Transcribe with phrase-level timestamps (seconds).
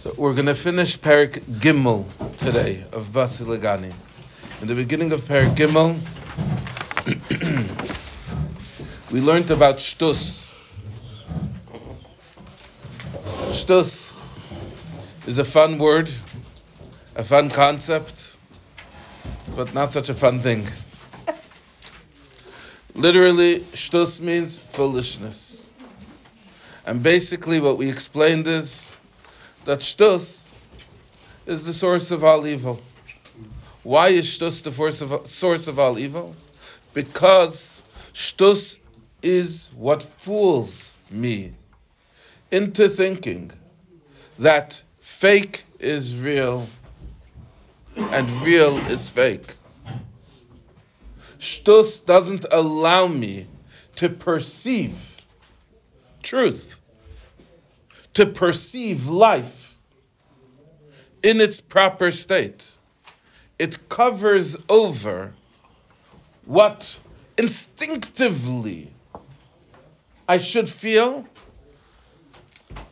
[0.00, 2.06] So we're going to finish Perik Gimel
[2.38, 3.92] today of Basilagani.
[4.62, 5.98] In the beginning of Perik Gimel,
[9.12, 10.54] we learned about Shtus.
[13.50, 14.16] Shtus
[15.26, 16.08] is a fun word,
[17.14, 18.38] a fun concept,
[19.54, 20.64] but not such a fun thing.
[22.94, 25.66] Literally, Shtus means foolishness.
[26.86, 28.94] And basically, what we explained is
[29.64, 30.50] that shtus
[31.46, 32.80] is the source of all evil.
[33.82, 36.34] Why is shtus the source of, source of all evil?
[36.94, 38.78] Because shtus
[39.22, 41.52] is what fools me
[42.50, 43.50] into thinking
[44.38, 46.66] that fake is real
[47.96, 49.54] and real is fake.
[51.38, 53.46] Shtus doesn't allow me
[53.96, 55.16] to perceive
[56.22, 56.79] truth
[58.14, 59.76] to perceive life
[61.22, 62.78] in its proper state.
[63.58, 65.32] It covers over
[66.44, 66.98] what
[67.38, 68.92] instinctively
[70.28, 71.26] I should feel.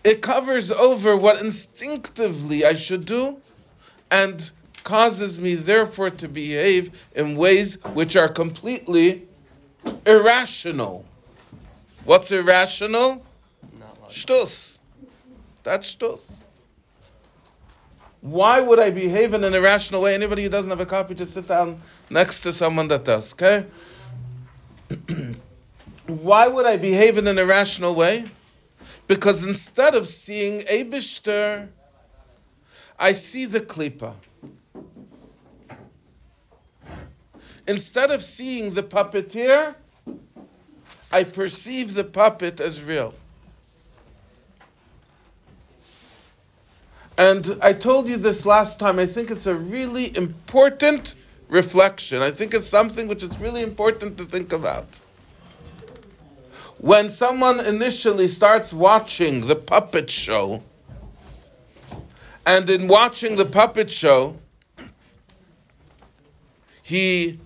[0.04, 3.40] It covers over what instinctively I should do
[4.10, 4.50] and
[4.84, 9.28] causes me therefore to behave in ways which are completely
[10.06, 11.04] irrational.
[12.04, 13.24] What's irrational?
[14.08, 14.77] Shtus.
[15.68, 16.34] That's shtus.
[18.22, 20.14] Why would I behave in an irrational way?
[20.14, 23.66] Anybody who doesn't have a copy, just sit down next to someone that does, okay?
[26.06, 28.24] Why would I behave in an irrational way?
[29.08, 31.68] Because instead of seeing Abishter,
[32.98, 34.14] I see the klipa.
[37.66, 39.74] Instead of seeing the puppeteer,
[41.12, 43.12] I perceive the puppet as real.
[47.18, 51.16] And I told you this last time, I think it's a really important
[51.48, 52.22] reflection.
[52.22, 55.00] I think it's something which is really important to think about.
[56.78, 60.62] When someone initially starts watching the puppet show,
[62.46, 64.36] and in watching the puppet show,
[66.84, 67.40] he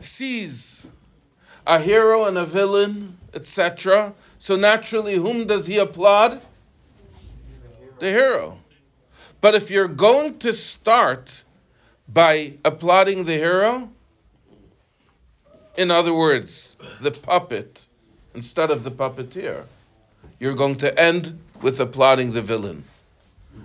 [0.00, 0.86] sees
[1.66, 4.12] a hero and a villain, etc.
[4.38, 6.42] So naturally, whom does he applaud?
[7.98, 8.58] The hero.
[9.42, 11.44] But if you're going to start
[12.08, 13.90] by applauding the hero,
[15.76, 17.88] in other words, the puppet,
[18.36, 19.64] instead of the puppeteer,
[20.38, 22.84] you're going to end with applauding the villain.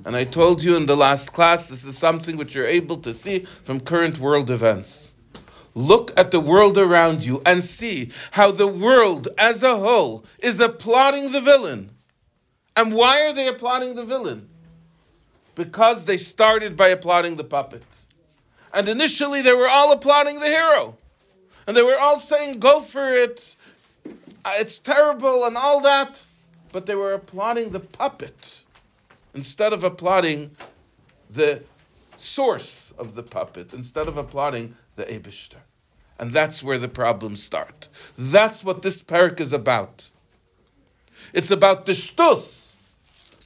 [0.04, 3.14] And I told you in the last class, this is something which you're able to
[3.14, 5.14] see from current world events.
[5.76, 10.60] Look at the world around you and see how the world as a whole is
[10.60, 11.92] applauding the villain.
[12.76, 14.50] And why are they applauding the villain?
[15.58, 17.84] Because they started by applauding the puppet.
[18.74, 20.96] And initially they were all applauding the hero.
[21.66, 23.56] And they were all saying, go for it,
[24.46, 26.24] uh, it's terrible and all that.
[26.72, 28.64] But they were applauding the puppet
[29.34, 30.52] instead of applauding
[31.32, 31.64] the
[32.18, 35.58] source of the puppet, instead of applauding the Abishter.
[36.20, 37.90] And that's where the problems start.
[38.18, 40.10] That's what this parak is about.
[41.34, 42.76] It's about the shtus,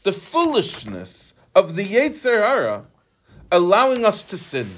[0.04, 2.85] the foolishness of the Yetzer Hara
[3.51, 4.69] allowing us to sin.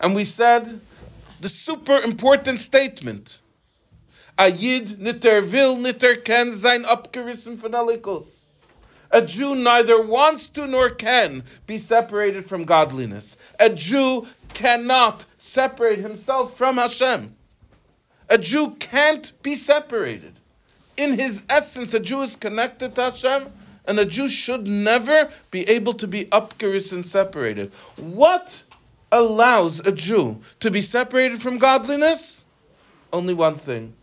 [0.00, 0.80] And we said
[1.40, 3.40] the super important statement.
[4.36, 8.34] Ayid niter vil niter ken sein abgerissen von Alikos.
[9.10, 13.38] A Jew neither wants to nor can be separated from godliness.
[13.58, 17.34] A Jew cannot separate himself from Hashem.
[18.28, 20.34] A Jew can't be separated.
[20.98, 23.50] In his essence, a Jew is connected to Hashem
[23.88, 27.72] and a Jew should never be able to be upgeris and separated.
[27.96, 28.62] What
[29.10, 32.44] allows a Jew to be separated from godliness?
[33.12, 33.94] Only one thing.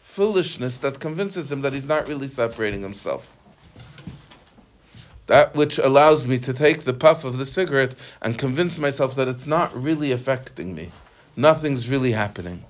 [0.00, 3.34] Foolishness that convinces him that he's not really separating himself.
[5.26, 9.28] That which allows me to take the puff of the cigarette and convince myself that
[9.28, 10.90] it's not really affecting me.
[11.36, 12.64] Nothing's really happening.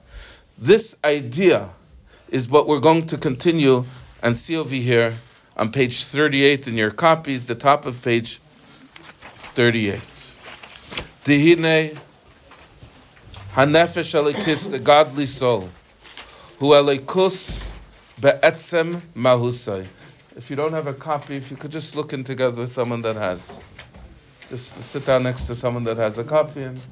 [0.59, 1.71] This idea
[2.29, 3.85] is what we're going to continue
[4.23, 5.15] and see over here
[5.59, 8.39] on page 38 in your copies, the top of page
[9.55, 9.99] 38.
[11.25, 11.99] Dihine
[13.55, 15.69] Hanefesh the godly soul,
[16.59, 17.69] who Alikus
[18.21, 19.87] Be'etzem Mahusai.
[20.37, 23.03] If you don't have a copy, if you could just look in together with someone
[23.03, 23.61] that has.
[24.49, 26.87] Just sit down next to someone that has a copy and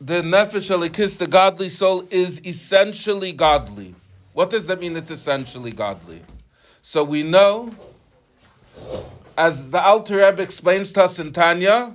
[0.00, 3.94] the nefesh alikis, the godly soul, is essentially godly.
[4.32, 4.96] What does that mean?
[4.96, 6.22] It's essentially godly.
[6.80, 7.74] So we know,
[9.36, 11.94] as the Alter Rebbe explains to us in Tanya,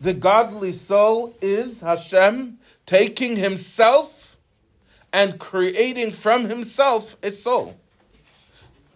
[0.00, 4.36] the godly soul is Hashem taking himself
[5.12, 7.76] and creating from himself a soul.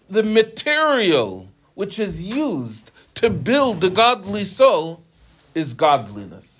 [0.08, 5.02] The material which is used to build the godly soul
[5.54, 6.55] is godliness.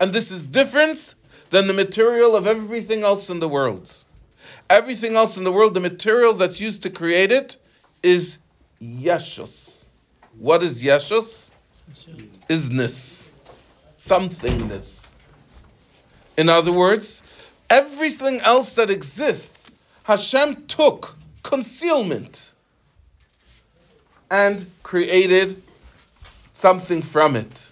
[0.00, 1.14] And this is different
[1.50, 3.92] than the material of everything else in the world.
[4.68, 7.56] Everything else in the world, the material that's used to create it,
[8.02, 8.38] is
[8.80, 9.88] yeshus.
[10.38, 11.52] What is yeshus?
[12.48, 13.28] Isness.
[13.98, 15.14] Somethingness.
[16.36, 17.22] In other words,
[17.70, 19.70] everything else that exists,
[20.02, 22.52] Hashem took concealment
[24.30, 25.62] and created
[26.52, 27.70] something from it.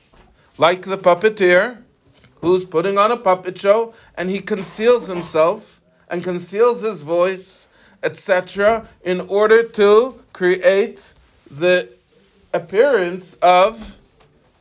[0.58, 1.82] Like the puppeteer
[2.42, 5.80] who's putting on a puppet show and he conceals himself
[6.10, 7.68] and conceals his voice,
[8.02, 11.14] etc., in order to create
[11.50, 11.88] the
[12.52, 13.96] appearance of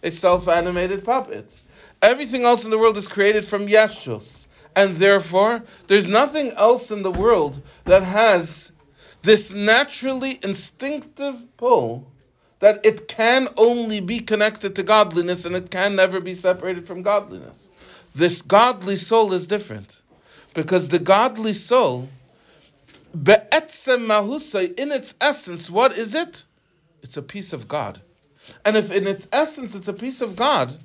[0.03, 1.59] a self animated puppet.
[2.01, 4.47] Everything else in the world is created from Yeshus.
[4.75, 8.71] And therefore, there's nothing else in the world that has
[9.21, 12.07] this naturally instinctive pull
[12.59, 17.01] that it can only be connected to godliness and it can never be separated from
[17.01, 17.70] godliness.
[18.13, 20.01] This godly soul is different
[20.53, 22.09] because the godly soul,
[23.15, 26.45] mahusay, in its essence, what is it?
[27.03, 28.01] It's a piece of God.
[28.65, 30.75] And if in its essence it's a piece of God,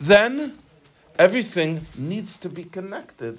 [0.00, 0.56] then
[1.18, 3.38] everything needs to be connected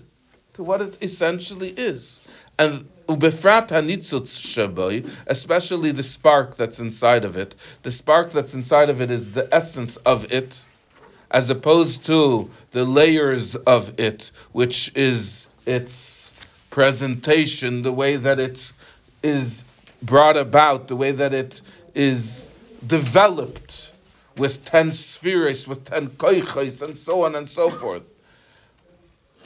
[0.56, 2.22] to what it essentially is.
[2.58, 7.56] And ubefrat hanitzutz especially the spark that's inside of it.
[7.84, 10.66] The spark that's inside of it is the essence of it,
[11.32, 16.34] as opposed to the layers of it, which is its
[16.70, 18.72] presentation, the way that it
[19.22, 19.64] is
[20.02, 21.62] brought about, the way that it
[21.94, 22.48] is
[22.86, 23.94] developed
[24.38, 28.12] with ten spheres, with ten koichos, and so on and so forth.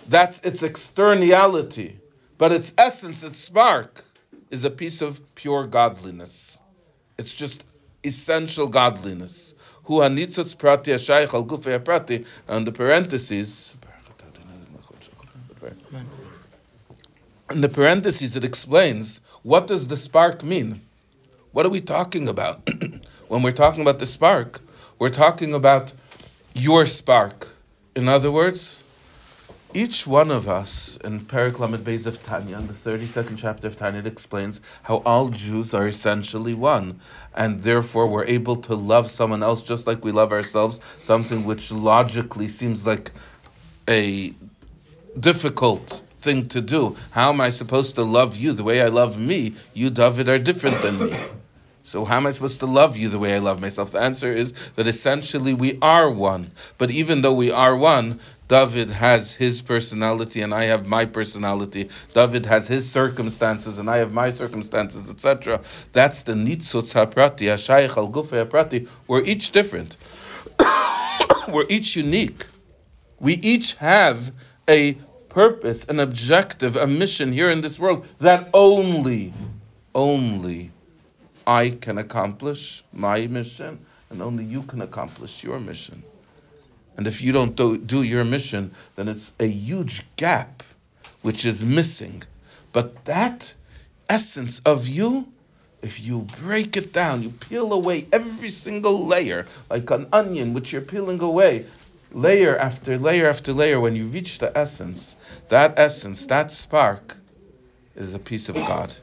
[0.07, 1.99] That's its externality.
[2.37, 4.03] But its essence, its spark,
[4.51, 6.61] is a piece of pure godliness.
[7.17, 7.63] It's just
[8.03, 9.55] essential godliness.
[9.85, 13.73] Hu hanitzotz prati ashayich al gufei prati, and the parentheses,
[17.51, 20.81] in the parentheses it explains what does the spark mean?
[21.51, 22.69] What are we talking about?
[23.27, 24.59] when we're talking about the spark,
[24.97, 25.93] we're talking about
[26.53, 27.47] your spark.
[27.95, 28.82] In other words,
[29.73, 33.99] each one of us in Periklamet Beis of Tanya, in the 32nd chapter of Tanya,
[33.99, 36.99] it explains how all Jews are essentially one,
[37.33, 41.71] and therefore we're able to love someone else just like we love ourselves, something which
[41.71, 43.11] logically seems like
[43.89, 44.33] a
[45.19, 46.95] difficult thing to do.
[47.11, 49.55] How am I supposed to love you the way I love me?
[49.73, 51.13] You, David, are different than me.
[51.85, 53.91] So how am I supposed to love you the way I love myself?
[53.91, 56.51] The answer is that essentially we are one.
[56.77, 61.89] But even though we are one, David has his personality and I have my personality.
[62.13, 65.59] David has his circumstances and I have my circumstances, etc.
[65.91, 68.89] That's the nitzutz haprati, hashayich al gufei haprati.
[69.05, 69.97] We're each different.
[71.49, 72.45] We're each unique.
[73.19, 74.31] We each have
[74.69, 74.93] a
[75.27, 79.33] purpose, an objective, a mission here in this world that only,
[79.93, 80.71] only
[81.45, 86.03] I can accomplish my mission, and only you can accomplish your mission.
[86.95, 90.63] And if you don't do, do your mission, then it's a huge gap
[91.21, 92.23] which is missing.
[92.71, 93.53] But that
[94.07, 95.27] essence of you,
[95.81, 100.71] if you break it down, you peel away every single layer, like an onion which
[100.71, 101.65] you're peeling away,
[102.11, 105.15] layer after layer after layer, when you reach the essence,
[105.49, 107.17] that essence, that spark,
[107.95, 108.93] is a piece of God.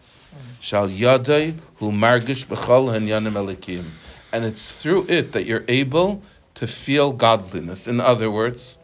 [0.61, 3.85] Shal Yadai Hu Margish B'chol Hanyanim Elikim.
[4.33, 6.23] And it's through it that you're able
[6.55, 7.89] to feel godliness.
[7.89, 8.79] In other words,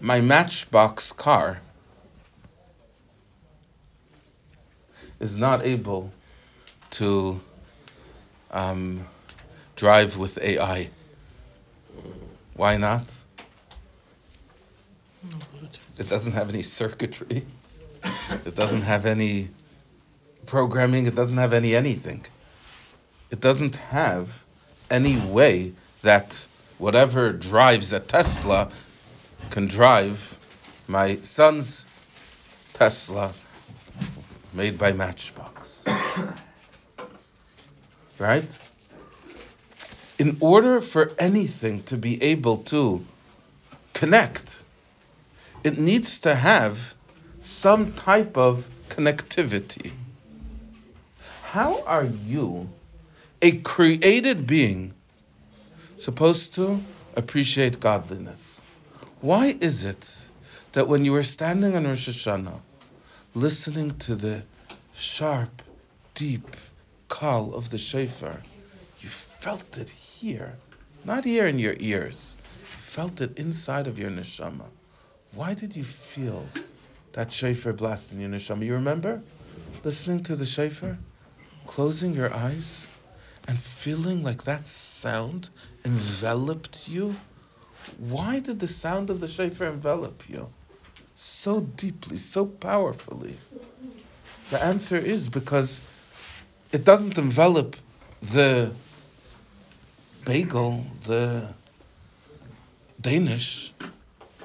[0.00, 1.60] my matchbox car
[5.20, 6.10] is not able
[6.90, 7.40] to
[8.50, 9.06] um,
[9.76, 10.90] drive with AI.
[12.54, 13.04] Why not?
[15.98, 17.46] It doesn't have any circuitry.
[18.44, 19.48] It doesn't have any
[20.46, 21.06] programming.
[21.06, 22.24] It doesn't have any anything.
[23.30, 24.42] It doesn't have
[24.90, 26.46] any way that
[26.78, 28.70] whatever drives a Tesla
[29.50, 30.38] can drive
[30.88, 31.86] my son's
[32.72, 33.32] Tesla
[34.52, 35.84] made by Matchbox.
[38.18, 38.44] right?
[40.18, 43.04] In order for anything to be able to
[43.92, 44.60] connect,
[45.62, 46.94] it needs to have
[47.60, 49.92] some type of connectivity.
[51.42, 52.70] How are you,
[53.42, 54.94] a created being,
[55.96, 56.80] supposed to
[57.14, 58.62] appreciate godliness?
[59.20, 60.30] Why is it
[60.72, 62.60] that when you are standing on Rosh Hashanah,
[63.34, 64.42] listening to the
[64.94, 65.60] sharp,
[66.14, 66.56] deep
[67.08, 68.40] call of the shofar,
[69.00, 70.54] you felt it here,
[71.04, 72.38] not here in your ears.
[72.72, 74.64] You felt it inside of your neshama.
[75.34, 76.48] Why did you feel
[77.12, 78.64] that shofar blast in your neshama?
[78.64, 79.22] You remember
[79.84, 80.98] listening to the shofar,
[81.66, 82.88] closing your eyes,
[83.48, 85.50] and feeling like that sound
[85.84, 87.14] enveloped you?
[87.98, 90.48] Why did the sound of the shofar envelop you
[91.14, 93.36] so deeply, so powerfully?
[94.50, 95.80] The answer is because
[96.72, 97.76] it doesn't envelop
[98.20, 98.72] the
[100.24, 101.52] bagel, the
[103.00, 103.72] Danish.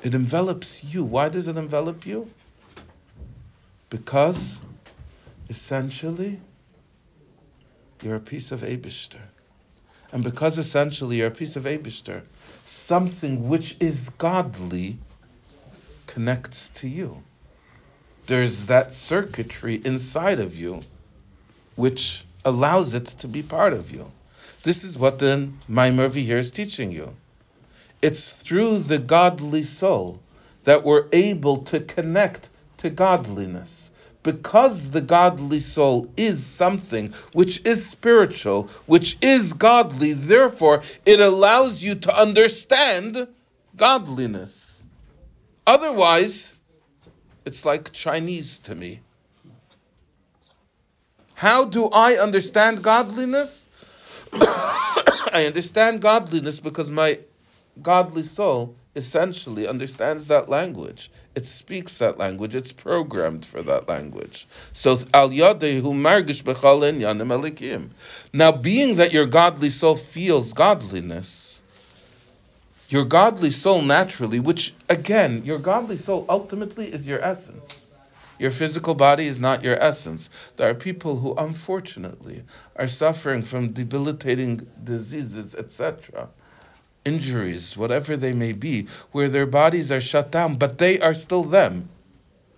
[0.03, 1.03] It envelops you.
[1.03, 2.29] Why does it envelop you?
[3.95, 4.59] Because
[5.47, 6.41] essentially
[8.03, 9.21] you're a piece of Abishter.
[10.11, 12.23] And because essentially you're a piece of Abishter,
[12.65, 14.97] something which is godly
[16.07, 17.23] connects to you.
[18.27, 20.81] There's that circuitry inside of you
[21.77, 24.11] which allows it to be part of you.
[24.63, 27.15] This is what the Maimar here is teaching you.
[28.01, 30.19] It's through the godly soul
[30.65, 32.49] that we're able to connect
[32.85, 33.91] to godliness.
[34.21, 41.83] Because the godly soul is something which is spiritual, which is godly, therefore it allows
[41.83, 43.27] you to understand
[43.75, 44.85] godliness.
[45.67, 46.53] Otherwise,
[47.43, 49.01] it's like Chinese to me.
[51.33, 53.67] How do I understand godliness?
[54.33, 57.19] I understand godliness because my
[57.81, 61.11] godly soul essentially understands that language.
[61.35, 62.55] It speaks that language.
[62.55, 64.47] It's programmed for that language.
[64.73, 66.43] So al margish.
[68.33, 71.61] Now, being that your godly soul feels godliness,
[72.89, 77.87] your godly soul naturally, which again, your godly soul ultimately is your essence.
[78.37, 80.29] Your physical body is not your essence.
[80.57, 82.43] There are people who, unfortunately,
[82.75, 86.27] are suffering from debilitating diseases, etc.,
[87.05, 91.43] injuries, whatever they may be, where their bodies are shut down, but they are still
[91.43, 91.89] them.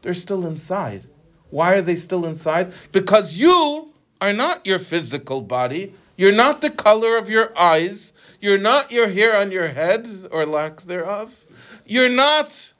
[0.02, 1.06] They're still inside.
[1.50, 2.74] Why are they still inside?
[2.92, 5.94] Because you are not your physical body.
[6.16, 8.14] You're not the color of your eyes.
[8.42, 11.46] You're not your hair on your head or lack thereof.
[11.86, 12.74] You're not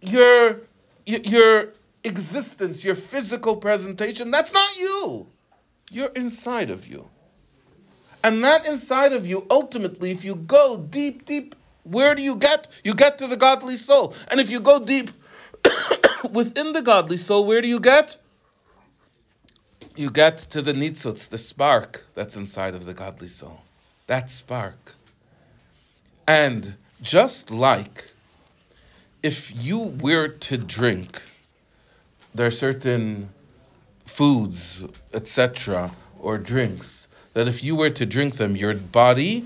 [0.00, 0.60] your
[1.06, 1.72] your
[2.04, 5.26] existence, your physical presentation, that's not you.
[5.90, 7.08] You're inside of you.
[8.24, 12.68] And that inside of you, ultimately, if you go deep, deep, where do you get?
[12.84, 14.14] You get to the godly soul.
[14.30, 15.10] And if you go deep
[16.30, 18.16] within the godly soul, where do you get?
[19.96, 23.60] You get to the nitzutz, the spark that's inside of the godly soul.
[24.06, 24.94] That spark.
[26.26, 28.04] And just like
[29.22, 31.20] if you were to drink
[32.34, 33.30] there are certain
[34.06, 34.84] foods,
[35.14, 36.97] etc., or drinks
[37.38, 39.44] that if you were to drink them, your body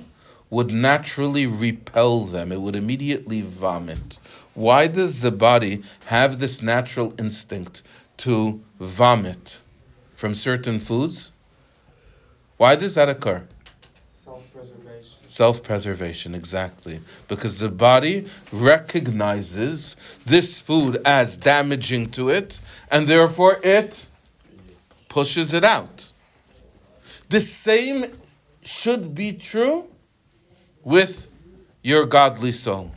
[0.49, 2.51] would naturally repel them.
[2.51, 4.19] It would immediately vomit.
[4.55, 7.83] Why does the body have this natural instinct
[8.17, 9.61] to vomit
[10.15, 11.33] from certain foods?
[12.57, 13.47] Why does that occur?
[14.15, 17.01] Self preservation, Self preservation, exactly.
[17.29, 22.59] Because the body recognizes this food as damaging to it,
[22.91, 24.07] and therefore it
[25.11, 26.12] pushes it out.
[27.33, 28.05] The same
[28.62, 29.89] should be true
[30.85, 31.31] with
[31.83, 32.93] your godly soul.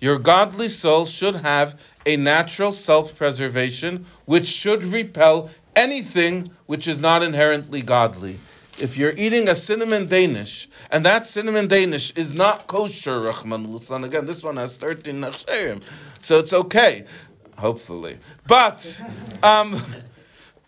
[0.00, 7.02] Your godly soul should have a natural self preservation which should repel anything which is
[7.02, 8.38] not inherently godly
[8.78, 14.04] if you're eating a cinnamon Danish, and that cinnamon Danish is not kosher, Rahman Lusan,
[14.04, 15.82] again, this one has 13 Nasherim,
[16.22, 17.04] so it's okay,
[17.56, 18.16] hopefully.
[18.46, 19.02] But
[19.42, 19.76] um,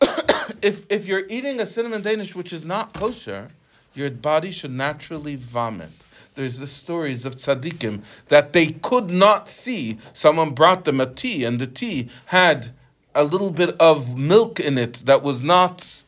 [0.62, 3.48] if, if you're eating a cinnamon Danish which is not kosher,
[3.94, 5.90] your body should naturally vomit.
[6.34, 9.98] There's the stories of tzaddikim that they could not see.
[10.12, 12.68] Someone brought them a tea, and the tea had
[13.14, 16.02] a little bit of milk in it that was not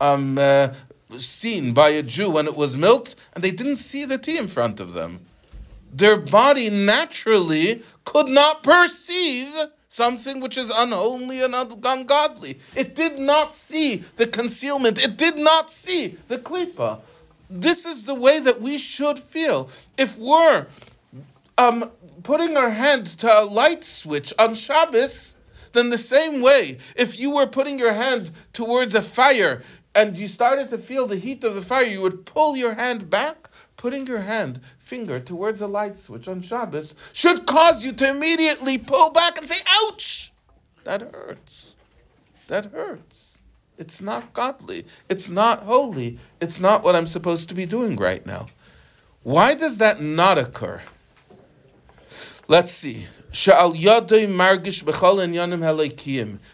[0.00, 0.68] um, uh,
[1.18, 4.48] seen by a Jew when it was milked, and they didn't see the tea in
[4.48, 5.20] front of them.
[5.92, 9.54] Their body naturally could not perceive
[9.88, 12.58] something which is unholy and ungodly.
[12.74, 15.02] It did not see the concealment.
[15.02, 17.00] It did not see the klipa.
[17.48, 19.70] This is the way that we should feel.
[19.96, 20.66] If we're
[21.56, 21.90] um,
[22.22, 25.36] putting our hand to a light switch on Shabbos,
[25.72, 29.62] then the same way, if you were putting your hand towards a fire
[29.94, 33.08] and you started to feel the heat of the fire, you would pull your hand
[33.08, 33.48] back.
[33.76, 38.78] Putting your hand, finger towards a light switch on Shabbos should cause you to immediately
[38.78, 40.32] pull back and say, ouch!
[40.84, 41.74] That hurts.
[42.46, 43.36] That hurts.
[43.78, 44.86] It's not godly.
[45.08, 46.20] It's not holy.
[46.40, 48.46] It's not what I'm supposed to be doing right now.
[49.24, 50.80] Why does that not occur?
[52.46, 53.08] Let's see.
[53.36, 53.74] Sha'al
[54.28, 54.82] margish.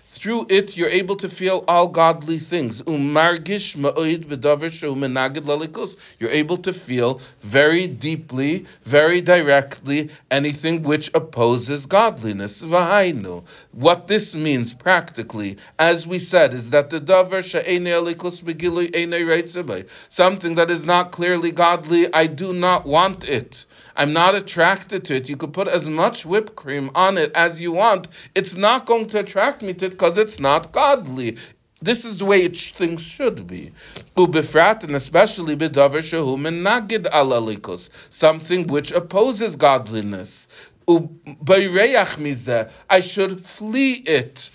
[0.04, 2.80] Through it, you're able to feel all godly things.
[2.80, 5.96] Um Umargish ma'oid lalikus.
[6.18, 12.64] You're able to feel very deeply, very directly, anything which opposes godliness.
[12.64, 13.44] V'hainu.
[13.70, 19.86] What this means practically, as we said, is that the davar she'ene alikus begilui ene
[20.08, 23.66] Something that is not clearly godly, I do not want it.
[23.94, 25.28] I'm not attracted to it.
[25.28, 28.08] You could put as much whipped cream on it as you want.
[28.34, 31.36] It's not going to attract me to it because it's not godly.
[31.80, 33.72] This is the way it things should be.
[34.16, 40.48] Ubifrat, and especially bedavar shehu menagid alalikus, something which opposes godliness.
[40.88, 44.50] I should flee it.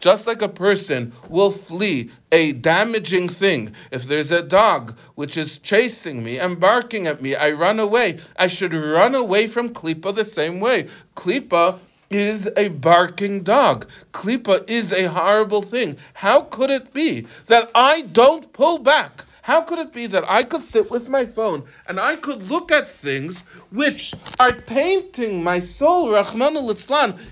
[0.00, 3.74] Just like a person will flee a damaging thing.
[3.90, 8.18] If there's a dog which is chasing me and barking at me, I run away.
[8.36, 10.88] I should run away from Klippa the same way.
[11.16, 11.80] Klippa
[12.10, 13.88] is a barking dog.
[14.12, 15.96] Klippa is a horrible thing.
[16.14, 19.24] How could it be that I don't pull back?
[19.42, 22.70] How could it be that I could sit with my phone and I could look
[22.70, 26.70] at things which are tainting my soul, Rahman al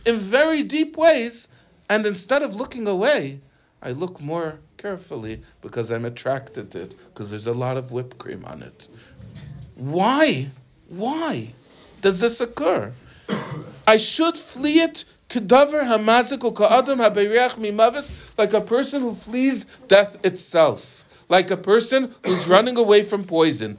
[0.05, 1.47] in very deep ways,
[1.89, 3.41] and instead of looking away,
[3.81, 8.19] I look more carefully because I'm attracted to it, because there's a lot of whipped
[8.19, 8.89] cream on it.
[9.77, 10.49] Why?
[10.89, 11.55] Why
[12.01, 12.93] does this occur?
[13.87, 20.27] I should flee it Kedaver hamazik ka'adam habeiriach mimavis, like a person who flees death
[20.27, 21.00] itself
[21.31, 23.79] like a person who's running away from poison.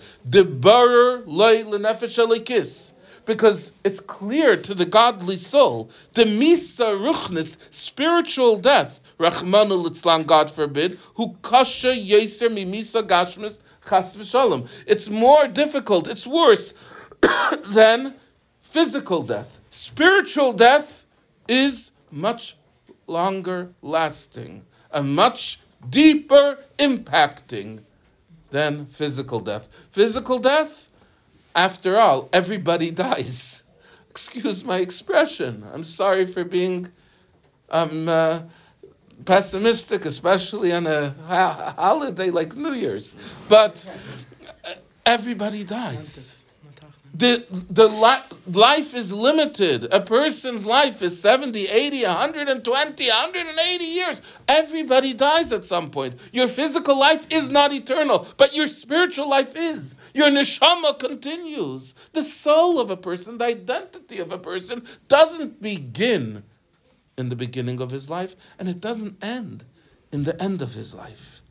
[3.24, 10.98] Because it's clear to the godly soul, the misa ruchnis, spiritual death, Rahmanul God forbid,
[11.16, 14.84] who kasha yeser mimisa gashmis chas.
[14.88, 16.74] It's more difficult, it's worse
[17.68, 18.16] than
[18.62, 19.60] physical death.
[19.70, 21.06] Spiritual death
[21.48, 22.56] is much
[23.08, 27.82] longer lasting, a much deeper impacting
[28.50, 29.70] than physical death.
[29.92, 30.90] Physical death,
[31.56, 33.64] after all, everybody dies.
[34.10, 35.66] Excuse my expression.
[35.74, 36.90] I'm sorry for being
[37.70, 38.42] um, uh,
[39.24, 41.12] pessimistic, especially on a
[41.78, 43.16] holiday like New Year's.
[43.48, 43.88] But
[45.06, 46.36] everybody dies
[47.14, 49.94] the the li- life is limited.
[49.94, 54.22] A person's life is 70, 80, 120, 180 years.
[54.48, 56.16] Everybody dies at some point.
[56.32, 59.96] Your physical life is not eternal, but your spiritual life is.
[60.14, 61.96] Your neshama continues.
[62.14, 66.44] The soul of a person, the identity of a person doesn't begin
[67.18, 69.66] in the beginning of his life and it doesn't end
[70.12, 71.42] in the end of his life.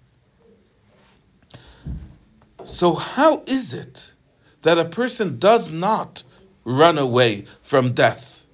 [2.64, 4.14] So how is it
[4.62, 6.22] that a person does not
[6.64, 8.46] run away from death,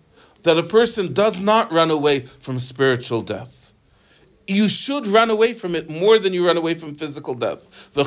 [0.42, 3.72] that a person does not run away from spiritual death.
[4.46, 7.66] You should run away from it more than you run away from physical death.
[7.94, 8.04] The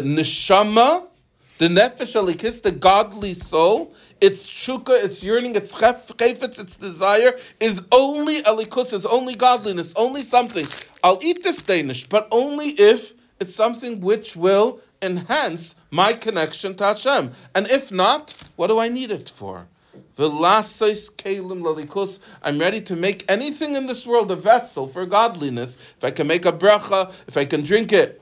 [0.00, 1.06] neshama,
[1.58, 7.82] the nefesh alikis, the godly soul, its shuka, its yearning, its chayfetz, its desire is
[7.90, 10.66] only alikus, is only godliness, only something.
[11.02, 16.84] I'll eat this Danish, but only if it's something which will enhance my connection to
[16.84, 17.32] Hashem.
[17.54, 19.66] And if not, what do I need it for?
[20.18, 20.42] I'm
[22.58, 25.78] ready to make anything in this world a vessel for godliness.
[25.96, 28.20] If I can make a bracha, if I can drink it,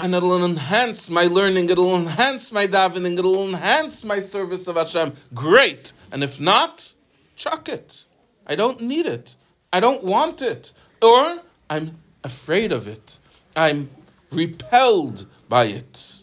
[0.00, 5.12] and it'll enhance my learning, it'll enhance my davening, it'll enhance my service of Hashem.
[5.34, 5.92] Great.
[6.12, 6.92] And if not,
[7.36, 8.04] chuck it.
[8.46, 9.34] I don't need it.
[9.72, 10.72] I don't want it.
[11.02, 13.18] Or I'm afraid of it.
[13.58, 13.90] I'm
[14.30, 16.14] repelled by it.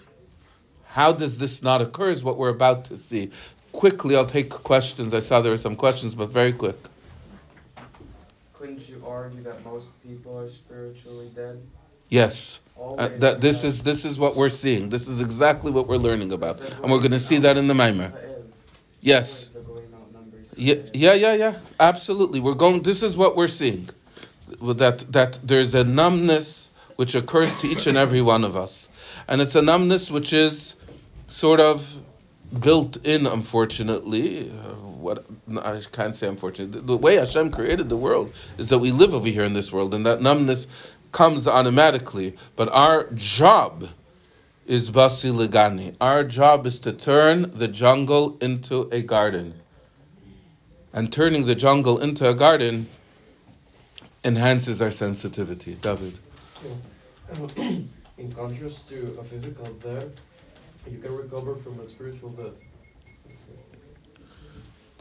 [0.86, 3.32] How does this not occur is what we're about to see.
[3.74, 5.14] Quickly, I'll take questions.
[5.14, 6.78] I saw there were some questions, but very quick.
[8.54, 11.62] Couldn't you argue that most people are spiritually dead?
[12.08, 12.62] Yes.
[12.80, 14.90] Uh, that this is this is what we're seeing.
[14.90, 17.74] This is exactly what we're learning about, and we're going to see that in the
[17.74, 18.12] Maimer.
[19.02, 19.50] Yes.
[20.56, 21.60] Yeah, yeah, yeah, yeah.
[21.80, 22.40] Absolutely.
[22.40, 22.82] We're going.
[22.82, 23.90] This is what we're seeing.
[24.62, 26.65] That that there's a numbness
[26.96, 28.90] which occurs to each and every one of us.
[29.28, 30.76] And it's a numbness which is
[31.28, 32.02] sort of
[32.58, 34.50] built in, unfortunately.
[34.50, 35.26] Uh, what
[35.64, 36.82] I can't say unfortunately.
[36.82, 39.94] The, way Hashem created the world is that we live over here in this world,
[39.94, 40.68] and that numbness
[41.12, 42.36] comes automatically.
[42.56, 43.88] But our job
[44.66, 45.96] is basi legani.
[46.02, 49.54] Our job is to turn the jungle into a garden.
[50.94, 52.88] And turning the jungle into a garden
[54.24, 55.76] enhances our sensitivity.
[55.76, 56.18] David.
[58.18, 60.08] In contrast to a physical death,
[60.90, 62.54] you can recover from a spiritual death.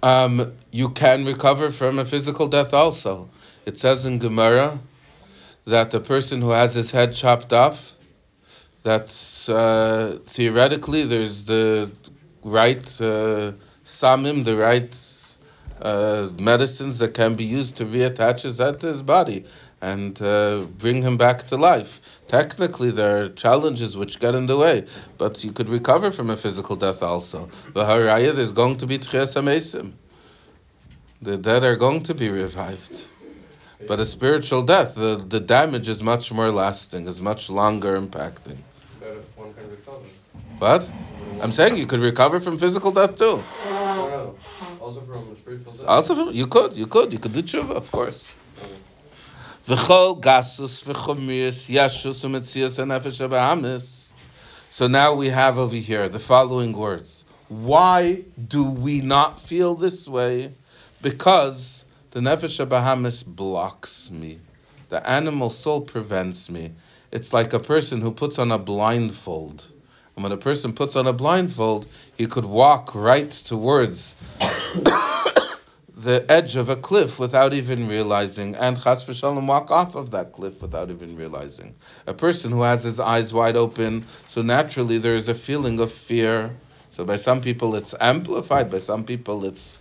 [0.02, 3.30] Um, you can recover from a physical death also.
[3.66, 4.78] It says in Gemara
[5.66, 7.92] that the person who has his head chopped off,
[8.82, 9.08] that
[9.48, 11.90] uh, theoretically there's the
[12.42, 13.52] right uh,
[13.84, 14.94] samim, the right
[15.80, 19.44] uh, medicines that can be used to reattach his head to his body
[19.80, 22.00] and uh, bring him back to life.
[22.28, 24.86] Technically, there are challenges which get in the way,
[25.18, 27.48] but you could recover from a physical death also.
[27.72, 29.92] The haraya, there's going to be tchias amesim.
[31.22, 33.08] The dead are going to be revived.
[33.86, 38.56] But a spiritual death, the, the damage is much more lasting, is much longer impacting.
[39.00, 40.06] But one can recover.
[40.58, 40.90] But
[41.42, 43.42] I'm saying you could recover from physical death too.
[44.80, 45.84] Also from spiritual death.
[45.86, 48.32] Also, from, you could, you could, you could do tshuva, of course.
[49.66, 54.12] V'chol gasus v'chumius yashus u'metzias ha'nefesh.
[54.68, 57.24] So now we have over here the following words.
[57.48, 60.52] Why do we not feel this way?
[61.00, 64.38] Because the nefesh ha'bahamis blocks me.
[64.90, 66.72] The animal soul prevents me.
[67.10, 69.66] It's like a person who puts on a blindfold.
[70.14, 71.86] And when a person puts on a blindfold,
[72.18, 74.14] he could walk right towards
[75.96, 80.32] the edge of a cliff without even realizing, and chas v'shalom walk off of that
[80.32, 81.74] cliff without even realizing.
[82.06, 85.92] A person who has his eyes wide open, so naturally there is a feeling of
[85.92, 86.50] fear.
[86.90, 89.78] So by some people it's amplified, by some people it's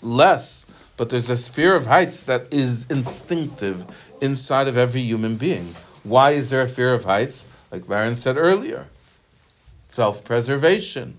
[0.00, 0.64] less.
[0.96, 3.84] But there's this fear of heights that is instinctive
[4.20, 5.74] inside of every human being.
[6.04, 7.46] Why is there a fear of heights?
[7.72, 8.86] Like Baron said earlier,
[9.88, 11.16] self-preservation.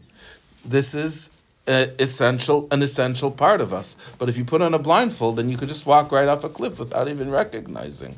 [0.64, 1.30] This is
[1.68, 3.96] uh, essential an essential part of us.
[4.18, 6.50] But if you put on a blindfold, then you could just walk right off a
[6.50, 8.18] cliff without even recognizing.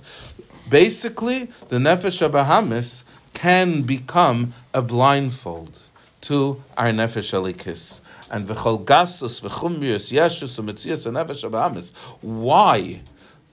[0.70, 3.04] Basically, the nefesh abahamis
[3.34, 5.80] can become a blindfold
[6.22, 8.02] to our nefesh alikis.
[8.32, 11.94] And v'chol gasus v'chumrius yeshus u'metzias nefesh abahamis.
[12.22, 13.02] Why?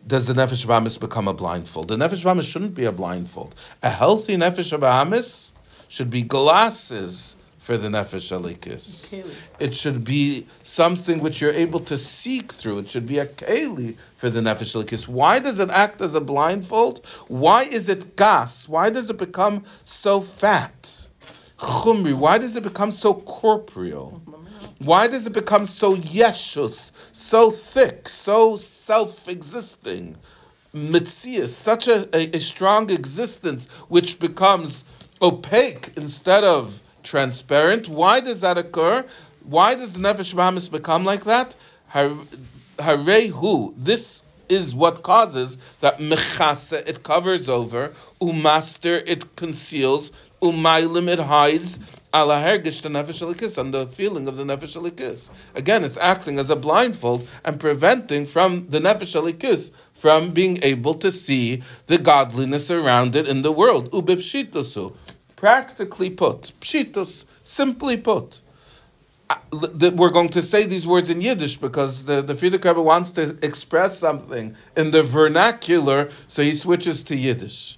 [0.07, 1.89] Does the nefesh abahamis become a blindfold?
[1.89, 3.55] The nefesh abahamis shouldn't be a blindfold.
[3.83, 5.53] A healthy nefesh abahamis
[5.89, 9.15] should be glasses for the nefesh alikis.
[9.61, 12.81] It should be something which you're able to seek through.
[12.81, 15.07] It should be a keli for the nefesh alikis.
[15.07, 17.07] Why does it act as a blindfold?
[17.29, 18.69] Why is it gas?
[18.69, 21.09] Why does it become so fat?
[21.57, 22.15] Chumri.
[22.15, 24.21] Why does it become so corporeal?
[24.79, 30.17] Why does it become so yeshus, so thick, so self-existing?
[30.75, 34.85] Mitzias, such a, a, a strong existence which becomes
[35.21, 37.89] opaque instead of transparent.
[37.89, 39.05] Why does that occur?
[39.45, 41.55] Why does the nefesh bahamis become like that?
[41.93, 43.75] Harehu.
[43.77, 50.13] This is what causes that mechase it covers over, umaster it conceals,
[50.43, 51.79] umailim it hides,
[52.15, 55.31] ala hergish the nefesh alikis, and the feeling of the nefesh alikis.
[55.55, 60.95] Again, it's acting as a blindfold and preventing from the nefesh alikis from being able
[60.95, 63.93] to see the godliness around it in the world.
[63.93, 64.95] Ubipshitosu.
[65.43, 68.41] Practically put, pshitos, simply put.
[69.29, 73.37] Uh, We're going to say these words in Yiddish because the, the Rebbe wants to
[73.43, 77.77] express something in the vernacular, so he switches to Yiddish.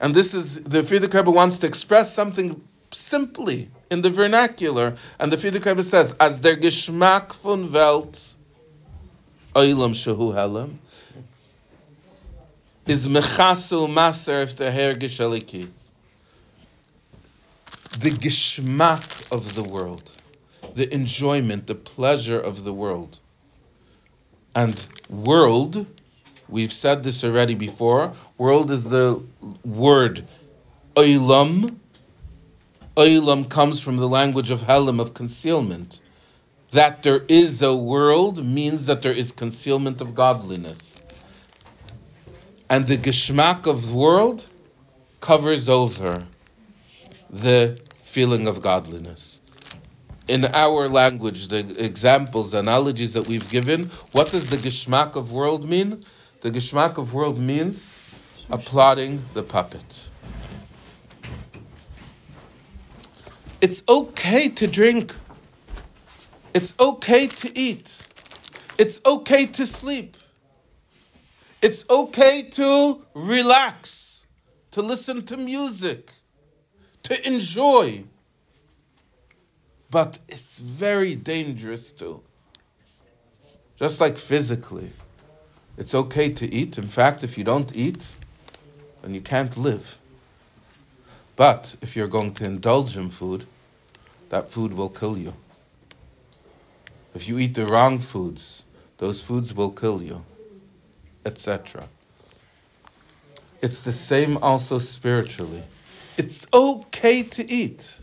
[0.00, 4.96] And this is, the Rebbe wants to express something simply in the vernacular.
[5.18, 8.36] And the Rebbe says, as der Geschmack von Welt,
[9.54, 10.76] Oilam Shehu Helem,
[12.86, 15.68] is mechasu maser if the her geshaliki.
[17.98, 20.12] The geschmack of the world,
[20.74, 23.18] the enjoyment, the pleasure of the world.
[24.54, 24.74] And
[25.08, 25.86] world,
[26.48, 29.22] we've said this already before, world is the
[29.64, 30.24] word
[30.94, 31.76] oilam.
[32.96, 36.00] Oilam comes from the language of helam, of concealment.
[36.72, 41.00] That there is a world means that there is concealment of godliness
[42.68, 44.44] and the geschmack of the world
[45.20, 46.26] covers over
[47.30, 47.78] the
[48.16, 49.42] feeling of godliness.
[50.26, 55.68] In our language, the examples, analogies that we've given, what does the geschmack of world
[55.68, 56.02] mean?
[56.40, 57.92] The geschmack of world means
[58.48, 60.08] applauding the puppet.
[63.60, 65.14] It's okay to drink.
[66.54, 67.98] It's okay to eat.
[68.78, 70.16] It's okay to sleep.
[71.60, 74.24] It's okay to relax,
[74.70, 76.10] to listen to music,
[77.06, 78.04] to enjoy.
[79.90, 82.22] But it's very dangerous too.
[83.76, 84.90] Just like physically.
[85.76, 86.78] It's okay to eat.
[86.78, 88.14] In fact, if you don't eat,
[89.02, 89.98] then you can't live.
[91.36, 93.44] But if you're going to indulge in food,
[94.30, 95.34] that food will kill you.
[97.14, 98.64] If you eat the wrong foods,
[98.98, 100.24] those foods will kill you,
[101.24, 101.84] etc.
[103.62, 105.62] It's the same also spiritually.
[106.18, 108.00] It's okay to eat,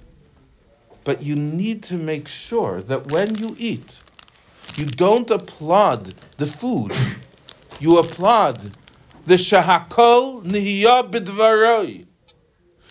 [1.03, 4.03] but you need to make sure that when you eat,
[4.75, 6.93] you don't applaud the food.
[7.79, 8.59] You applaud
[9.25, 12.05] the shahakol nihya bidvaroi.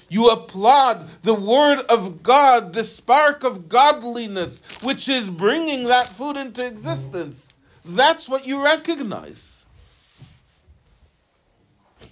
[0.08, 6.36] You applaud the word of God, the spark of godliness, which is bringing that food
[6.36, 7.48] into existence.
[7.84, 9.64] That's what you recognize.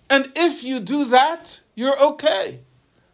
[0.09, 2.61] And if you do that, you're okay.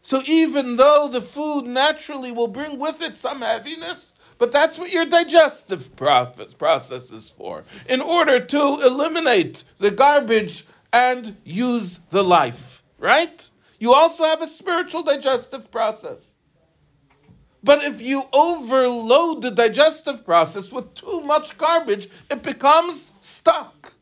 [0.07, 4.93] So even though the food naturally will bring with it some heaviness, but that's what
[4.93, 12.85] your digestive process is for, in order to eliminate the garbage and use the life,
[13.01, 13.51] right?
[13.81, 16.37] You also have a spiritual digestive process.
[17.65, 23.93] But if you overload the digestive process with too much garbage, it becomes stuck.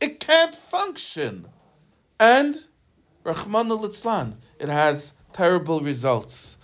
[0.00, 1.48] It can't function.
[2.20, 2.54] And,
[3.24, 6.58] Rahman al it has terrible results.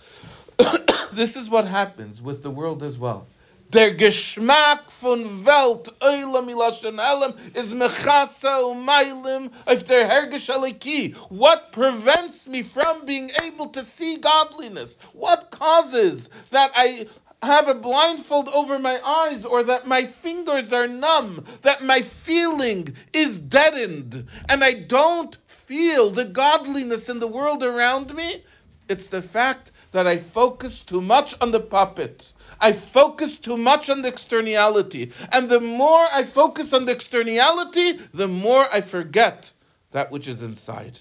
[1.13, 3.27] this is what happens with the world as well.
[3.71, 11.15] Der Geschmack von Welt, Eulam Ilashan Elam, is Mechasa Umailim of der Hergish Aliki.
[11.29, 14.97] What prevents me from being able to see godliness?
[15.13, 17.07] What causes that I
[17.41, 22.87] have a blindfold over my eyes or that my fingers are numb, that my feeling
[23.13, 28.43] is deadened, and I don't feel the godliness in the world around me?
[28.87, 32.33] It's the fact that I focus too much on the puppet.
[32.59, 35.11] I focus too much on the externality.
[35.31, 39.53] And the more I focus on the externality, the more I forget
[39.91, 40.99] that which is inside.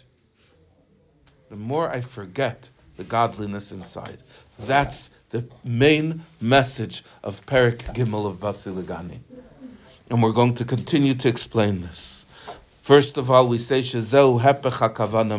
[1.50, 4.22] The more I forget the godliness inside.
[4.58, 9.18] That's the main message of Perik Gimel of Basiligani.
[10.10, 12.13] And we're going to continue to explain this.
[12.84, 14.78] First of all, we say Shezeu Hepech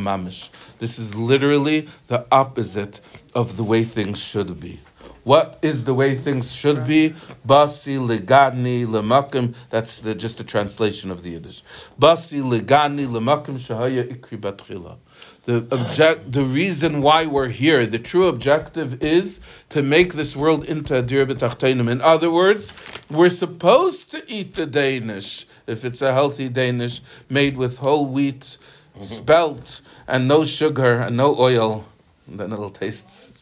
[0.01, 0.49] Mamish.
[0.79, 3.01] This is literally the opposite
[3.35, 4.79] of the way things should be.
[5.25, 7.11] What is the way things should be?
[7.47, 9.53] Basi legani lemakim.
[9.69, 11.61] That's the, just a translation of the Yiddish.
[11.99, 14.97] Basi legani lemakim shahaya ikri batchila.
[15.43, 20.65] The object, the reason why we're here, the true objective is to make this world
[20.65, 22.73] into a dir In other words,
[23.11, 28.57] we're supposed to eat the Danish if it's a healthy Danish made with whole wheat,
[29.01, 31.85] spelt, and no sugar and no oil.
[32.27, 33.35] Then it'll taste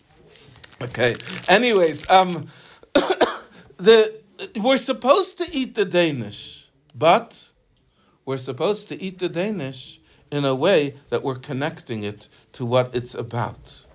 [0.83, 1.15] Okay.
[1.47, 2.47] Anyways, um,
[3.77, 4.13] the
[4.61, 7.39] we're supposed to eat the Danish, but
[8.25, 12.95] we're supposed to eat the Danish in a way that we're connecting it to what
[12.95, 13.85] it's about.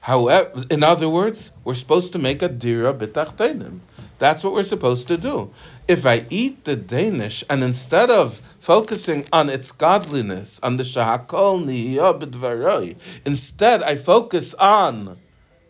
[0.00, 3.78] However, in other words, we're supposed to make a dira b'tachtenim.
[4.22, 5.50] That's what we're supposed to do.
[5.88, 11.64] If I eat the Danish and instead of focusing on its godliness, on the shahakol
[11.64, 15.16] niyah instead I focus on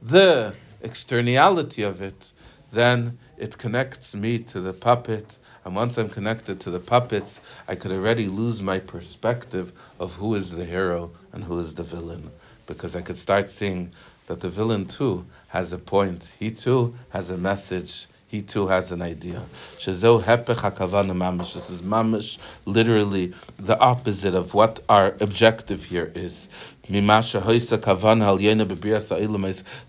[0.03, 2.35] the externality of it,
[2.73, 5.38] then it connects me to the puppet.
[5.65, 10.35] And once I'm connected to the puppets, I could already lose my perspective of who
[10.35, 12.31] is the hero and who is the villain.
[12.67, 13.93] Because I could start seeing
[14.27, 16.35] that the villain too has a point.
[16.38, 19.42] He too has a message he too has an idea.
[19.77, 21.53] Hepech mamish.
[21.53, 26.49] This is mamish, literally the opposite of what our objective here is.
[26.88, 27.42] Mimasha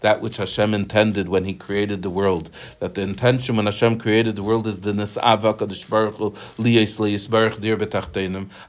[0.01, 2.51] that which Hashem intended when He created the world.
[2.81, 6.33] That the intention when Hashem created the world is the nisava kadosh baruch hu.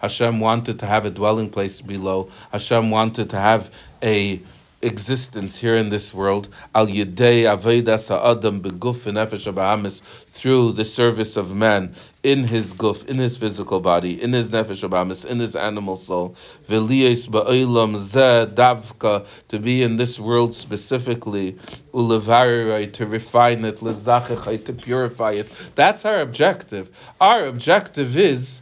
[0.01, 2.29] Hashem wanted to have a dwelling place below.
[2.53, 4.41] Hashem wanted to have a
[4.85, 11.37] existence here in this world, al yedei aveda sa'adam beguf nefesh abahamis, through the service
[11.37, 15.57] of man in his guf, in his physical body, in his nefesh abahamis, in his
[15.57, 16.37] animal soul,
[16.69, 21.53] v'liyes ba'olam ze davka, to be in this world specifically,
[21.93, 25.49] ulevarai, to refine it, lezachechai, to purify it.
[25.75, 26.91] That's our objective.
[27.21, 28.61] Our objective is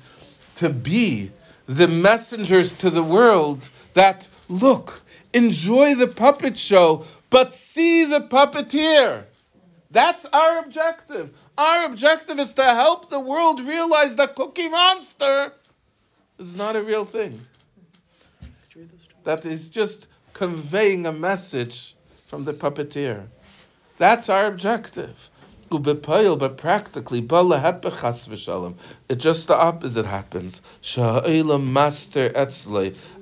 [0.57, 1.31] to be
[1.67, 5.02] the messengers to the world that look
[5.33, 9.25] enjoy the puppet show, but see the puppeteer.
[9.91, 11.31] That's our objective.
[11.59, 15.53] Our objective is to help the world realize that Cookie Monster
[16.39, 17.41] is not a real thing.
[19.25, 21.95] That is just conveying a message
[22.27, 23.27] from the puppeteer.
[23.99, 25.31] That's our objective.
[25.71, 30.61] But practically, it just the opposite happens.
[30.97, 32.33] Master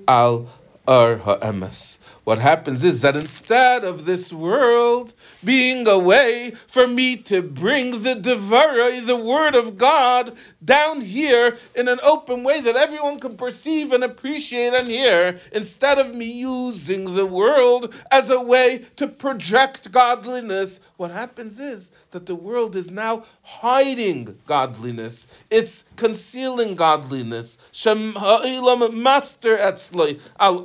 [0.09, 0.49] al
[0.89, 2.00] ar ha'emes.
[2.25, 8.03] What happens is that instead of this world being a way for me to bring
[8.03, 13.37] the Devara, the Word of God, down here in an open way that everyone can
[13.37, 19.09] perceive and appreciate and hear, instead of me using the world as a way to
[19.09, 25.27] project godliness, what happens is that the world is now hiding godliness.
[25.51, 27.57] It's concealing godliness.
[27.85, 30.61] Master etzloi al.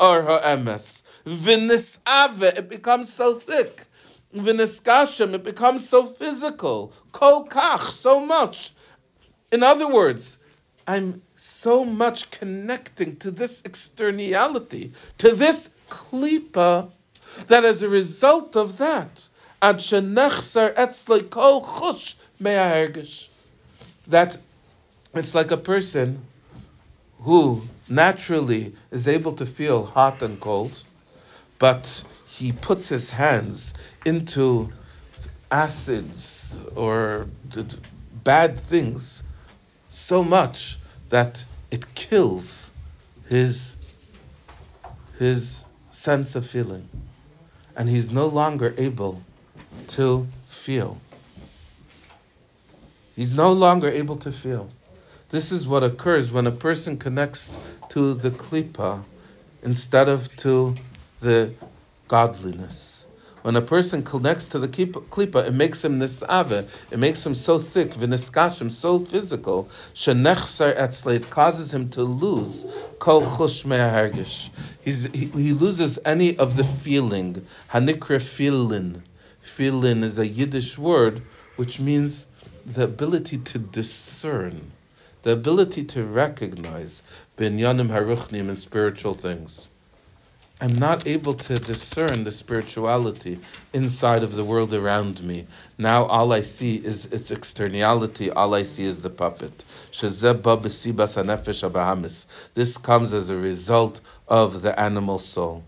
[1.56, 3.84] V'nisave, it becomes so thick.
[4.36, 6.92] V'niskashem, it becomes so physical.
[7.12, 8.74] Kol kach, so much.
[9.52, 10.40] In other words,
[10.88, 16.92] I'm so much connecting to this externality, to this klipa,
[17.48, 19.30] that as a result of that,
[19.62, 23.30] ad shenechsar etzle kol chush me'ahergish,
[24.08, 24.38] that
[25.14, 26.22] it's like a person
[27.22, 30.84] who naturally is able to feel hot and cold,
[31.60, 33.74] but he puts his hands
[34.06, 34.70] into
[35.52, 37.28] acids or
[38.24, 39.24] bad things
[39.90, 40.78] so much
[41.10, 42.72] that it kills
[43.30, 43.76] his
[45.18, 46.90] his sense of feeling.
[47.76, 49.22] And he's no longer able
[49.90, 51.00] to feel.
[53.16, 54.70] He's no longer able to feel.
[55.30, 57.58] This is what occurs when a person connects
[57.90, 59.04] to the klipa
[59.64, 60.76] instead of to
[61.26, 61.52] the
[62.08, 63.08] godliness.
[63.42, 67.58] When a person connects to the klipa, it makes him nisave, it makes him so
[67.58, 72.64] thick, v'niskashim, so physical, shenechsar etzle, it causes him to lose
[73.00, 74.50] kol chush me'ahargish.
[74.84, 74.92] He,
[75.42, 79.02] he loses any of the feeling, hanikra filin.
[79.42, 81.24] Filin is a Yiddish word
[81.56, 82.28] which means
[82.68, 84.72] the ability to discern,
[85.24, 87.02] the ability to recognize
[87.36, 89.72] binyanim haruchnim in spiritual things.
[90.62, 93.40] I'm not able to discern the spirituality
[93.74, 95.48] inside of the world around me.
[95.78, 99.66] Now all I see is its externality, all I see is the puppet.
[102.54, 105.66] This comes as a result of the animal soul.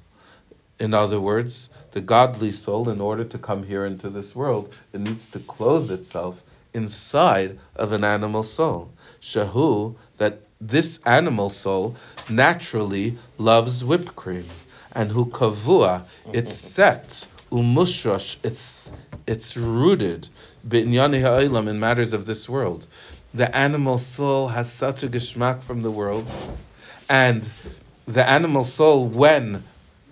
[0.79, 5.01] In other words, the godly soul, in order to come here into this world, it
[5.01, 6.41] needs to clothe itself
[6.73, 8.93] inside of an animal soul.
[9.19, 11.97] Shahu, that this animal soul
[12.29, 14.45] naturally loves whipped cream
[14.93, 16.31] and who kavua, mm-hmm.
[16.33, 18.91] it's set, umushosh, it's
[19.25, 20.29] it's rooted,
[20.67, 22.87] binyani in matters of this world.
[23.33, 26.31] The animal soul has such a geschmack from the world,
[27.09, 27.49] and
[28.07, 29.63] the animal soul, when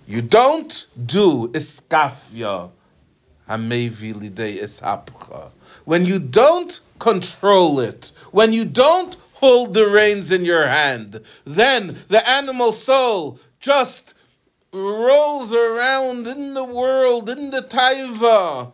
[0.07, 2.71] you don't do iskafya,
[5.85, 11.95] when you don't control it, when you don't hold the reins in your hand, then
[12.07, 14.14] the animal soul just
[14.75, 18.73] rolls around in the world, in the taiva,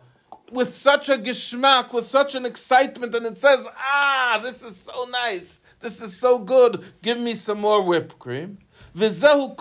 [0.50, 5.04] with such a geschmack, with such an excitement, and it says, ah, this is so
[5.04, 8.58] nice, this is so good, give me some more whipped cream.
[8.94, 9.54] And this is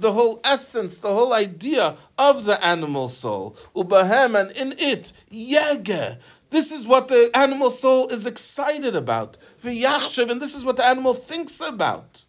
[0.00, 3.56] the whole essence, the whole idea of the animal soul.
[3.74, 6.18] Ubahem, and in it, yege,
[6.50, 9.38] this is what the animal soul is excited about.
[9.62, 12.26] And this is what the animal thinks about.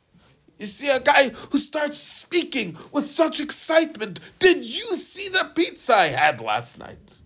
[0.60, 4.20] You see a guy who starts speaking with such excitement.
[4.40, 7.18] Did you see the pizza I had last night?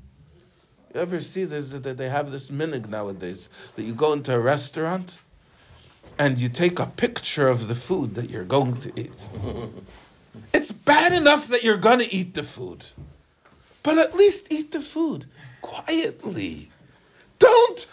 [0.93, 1.72] You ever see this?
[1.72, 5.19] That they have this minig nowadays that you go into a restaurant
[6.19, 9.30] and you take a picture of the food that you're going to eat.
[10.54, 12.86] it's bad enough that you're going to eat the food,
[13.81, 15.25] but at least eat the food
[15.62, 16.69] quietly.
[17.40, 17.88] Don't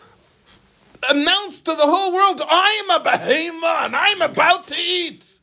[1.08, 5.40] announce to the whole world, I am a behemoth and I'm about to eat.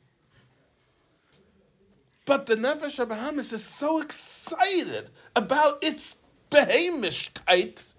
[2.26, 6.18] But the Nefesh Bahamis is so excited about its
[6.51, 7.93] behemishkeit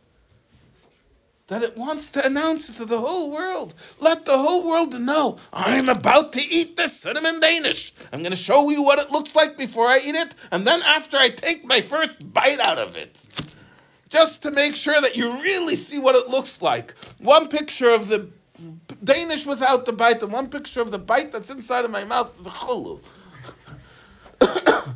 [1.47, 3.75] that it wants to announce it to the whole world.
[4.01, 7.95] Let the whole world know I'm about to eat this cinnamon Danish.
[8.13, 10.83] I'm going to show you what it looks like before I eat it, and then
[10.83, 13.25] after I take my first bite out of it
[14.09, 16.95] just to make sure that you really see what it looks like.
[17.19, 18.29] One picture of the
[19.03, 22.43] Danish without the bite, and one picture of the bite that's inside of my mouth,
[22.43, 23.01] the chulu.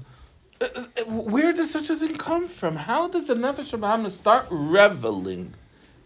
[1.07, 2.77] Where does such a thing come from?
[2.77, 5.55] How does a nefesh Bahamis start reveling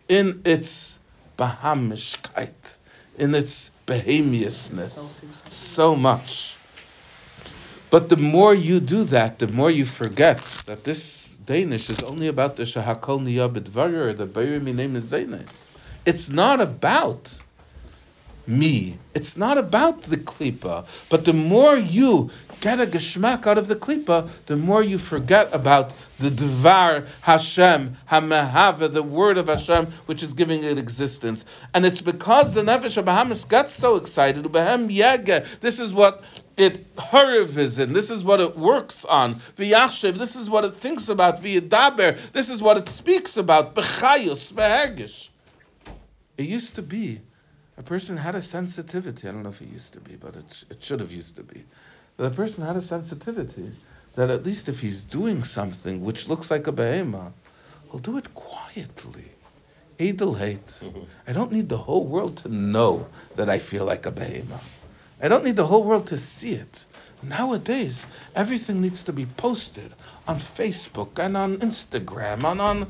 [0.08, 0.98] in its
[1.38, 2.78] Bahamishkeit,
[3.18, 6.56] in its behamiousness so much?
[7.88, 12.26] But the more you do that, the more you forget that this Danish is only
[12.26, 15.70] about the Shahakol Niyabidvarer, the Bayrim name is Danish.
[16.04, 17.40] It's not about
[18.46, 18.98] me.
[19.14, 20.86] It's not about the klipa.
[21.08, 22.30] But the more you
[22.60, 27.96] get a geschmack out of the klipa, the more you forget about the dvar Hashem,
[28.10, 31.44] Hamahava, the word of Hashem, which is giving it existence.
[31.74, 34.44] And it's because the Nefesh Bahamis got so excited,
[35.60, 36.24] this is what
[36.56, 41.08] it hurriv in, this is what it works on, V'yachshev, this is what it thinks
[41.08, 45.28] about, V'yadaber, this is what it speaks about, B'chayus, B'hergish.
[46.38, 47.20] It used to be
[47.78, 49.28] a person had a sensitivity.
[49.28, 51.42] I don't know if it used to be, but it, it should have used to
[51.42, 51.64] be.
[52.16, 53.70] That a person had a sensitivity
[54.14, 57.32] that at least if he's doing something which looks like a behema,
[57.90, 59.26] he'll do it quietly.
[59.98, 60.66] Edel hate.
[60.66, 61.02] Mm-hmm.
[61.26, 63.06] I don't need the whole world to know
[63.36, 64.58] that I feel like a behema.
[65.20, 66.84] I don't need the whole world to see it.
[67.22, 69.90] Nowadays, everything needs to be posted
[70.28, 72.44] on Facebook and on Instagram.
[72.44, 72.86] And on,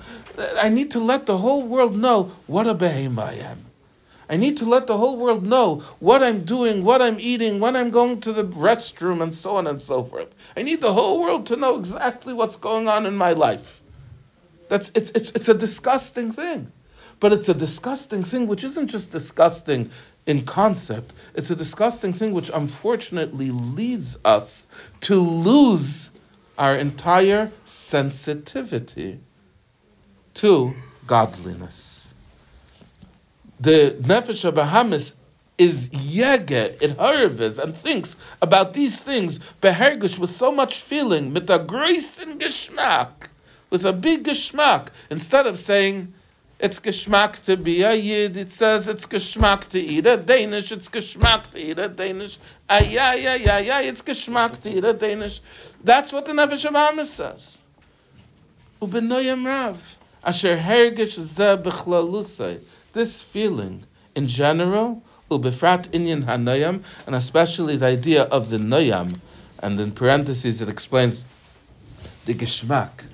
[0.61, 3.66] I need to let the whole world know what a behema I am.
[4.29, 7.77] I need to let the whole world know what I'm doing, what I'm eating, when
[7.77, 10.35] I'm going to the restroom, and so on and so forth.
[10.57, 13.83] I need the whole world to know exactly what's going on in my life.
[14.69, 16.73] That's it's it's, it's a disgusting thing.
[17.19, 19.91] But it's a disgusting thing which isn't just disgusting
[20.27, 21.15] in concept.
[21.35, 24.67] It's a disgusting thing which unfortunately leads us
[25.03, 26.11] to lose
[26.59, 29.21] our entire sensitivity
[30.35, 30.75] to
[31.07, 31.96] godliness
[33.61, 35.15] the nefesh Bahamis
[35.59, 41.49] is yege, it harves and thinks about these things, behergish with so much feeling, mit
[41.49, 43.29] a and geschmack,
[43.71, 46.13] with a big geschmack, instead of saying,
[46.59, 50.89] it's geschmack to be a yid, it says it's geschmack to eat a Danish, it's
[50.89, 52.39] geschmack to eat a Danish,
[52.69, 55.41] ay, ay, ay, ay, ay, it's geschmack to eat a Danish.
[55.83, 57.59] That's what the Nefesh Bahamis says.
[58.83, 62.61] Ubenoyam Rav, asher hergish ze bechlalusay
[62.97, 63.85] this feeling
[64.17, 69.21] in general, ubefrat inyan hanayam, and especially the idea of the noyam,
[69.63, 71.25] and in parentheses it explains
[72.25, 73.05] the geschmack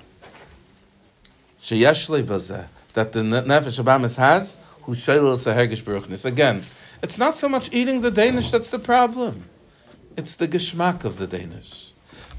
[1.63, 6.61] sheyesh bazeh that the nefesh abamis has who shayla Again,
[7.01, 9.45] it's not so much eating the Danish that's the problem.
[10.17, 11.91] It's the geschmack of the Danish.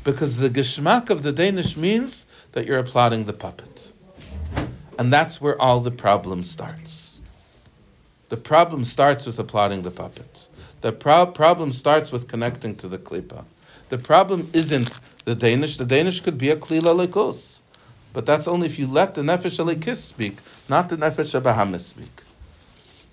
[0.05, 3.93] Because the geschmack of the Danish means that you're applauding the puppet.
[4.99, 7.04] And that's where all the problem starts.
[8.35, 10.49] The problem starts with applauding the puppets.
[10.81, 13.45] The pro- problem starts with connecting to the klipa.
[13.91, 15.77] The problem isn't the Danish.
[15.77, 17.63] The Danish could be a klila lekos.
[18.13, 22.25] But that's only if you let the nefesh alikis speak, not the nefesh abahamis speak.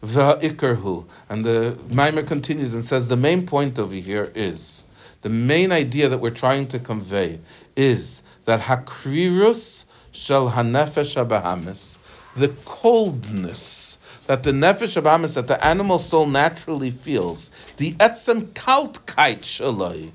[0.04, 1.06] V'ha'ikarhu.
[1.30, 4.88] And the Maimer continues and says the main point over here is,
[5.22, 7.40] the main idea that we're trying to convey
[7.76, 12.00] is that hakrirus shel hanefesh abahamis,
[12.36, 13.81] the coldness
[14.28, 20.12] that the nefesh of amis, that the animal soul naturally feels, the etzem kaltkeit shaloi,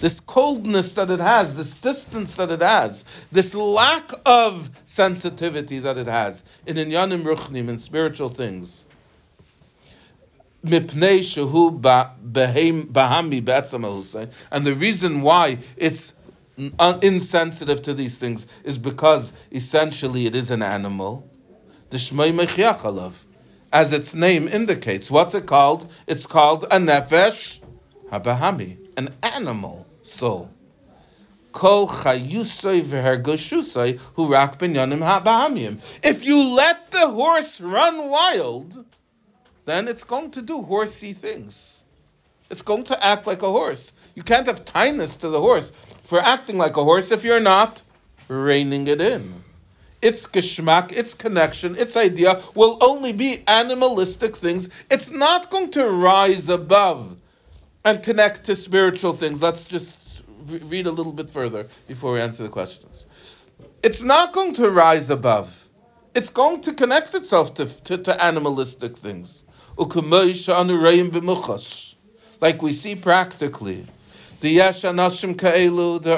[0.00, 5.98] this coldness that it has, this distance that it has, this lack of sensitivity that
[5.98, 8.86] it has in inyanim ruchnim, in spiritual things.
[10.62, 10.88] And
[14.66, 16.14] the reason why it's
[17.02, 21.30] insensitive to these things is because essentially it is an animal.
[21.90, 21.98] The
[23.76, 25.10] as its name indicates.
[25.10, 25.86] What's it called?
[26.06, 27.60] It's called a nefesh
[28.10, 30.48] habahami, an animal soul.
[31.52, 35.76] Kol chayusay v'hergoshusay hu rak binyanim habahamim.
[36.02, 38.82] If you let the horse run wild,
[39.66, 41.84] then it's going to do horsey things.
[42.48, 43.92] It's going to act like a horse.
[44.14, 45.70] You can't have kindness to the horse
[46.04, 47.82] for acting like a horse if you're not
[48.28, 49.44] reining it in
[50.06, 54.68] its geschmack, its connection, its idea will only be animalistic things.
[54.88, 57.16] It's not going to rise above
[57.84, 59.42] and connect to spiritual things.
[59.42, 63.04] Let's just read a little bit further before we answer the questions.
[63.82, 65.68] It's not going to rise above.
[66.14, 69.42] It's going to connect itself to, to, to animalistic things.
[72.40, 73.86] Like we see practically.
[74.40, 74.62] There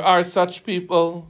[0.05, 1.29] are such people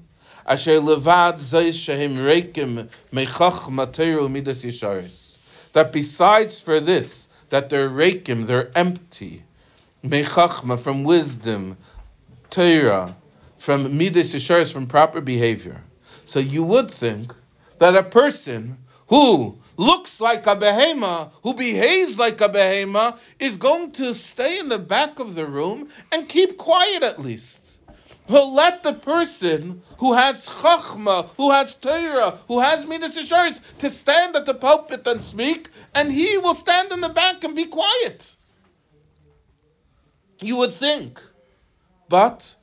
[0.48, 5.38] asher levad shehem reikim mechach materu midas yisharis.
[5.74, 9.44] That besides for this, that they're reikim, they're empty,
[10.02, 11.76] mechachma from wisdom,
[12.48, 13.14] Torah,
[13.58, 15.82] from midas yesharis, from proper behavior.
[16.24, 17.34] So you would think
[17.78, 18.78] that a person
[19.08, 24.68] who looks like a behema, who behaves like a behema, is going to stay in
[24.68, 27.77] the back of the room and keep quiet at least.
[28.28, 33.88] He'll let the person who has chachma, who has Torah, who has midas yesharis, to
[33.88, 37.64] stand at the pulpit and speak, and he will stand in the back and be
[37.64, 38.36] quiet.
[40.40, 41.22] You would think.
[42.10, 42.54] But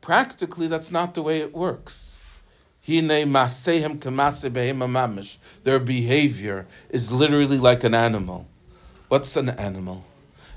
[0.00, 2.18] practically, that's not the way it works.
[2.86, 3.26] Their
[5.78, 8.48] behavior is literally like an animal.
[9.08, 10.04] What's an animal?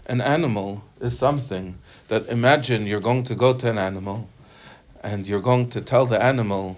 [0.09, 1.77] An animal is something
[2.09, 4.27] that imagine you're going to go to an animal
[5.01, 6.75] and you're going to tell the animal,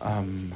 [0.00, 0.54] um,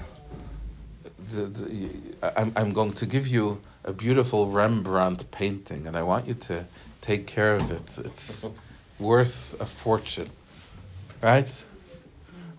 [1.32, 1.90] the, the,
[2.38, 6.64] I'm, I'm going to give you a beautiful Rembrandt painting and I want you to
[7.00, 7.98] take care of it.
[8.06, 8.48] It's
[9.00, 10.30] worth a fortune,
[11.20, 11.64] right?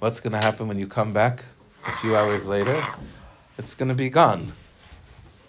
[0.05, 1.43] what's going to happen when you come back
[1.87, 2.83] a few hours later?
[3.57, 4.51] It's going to be gone.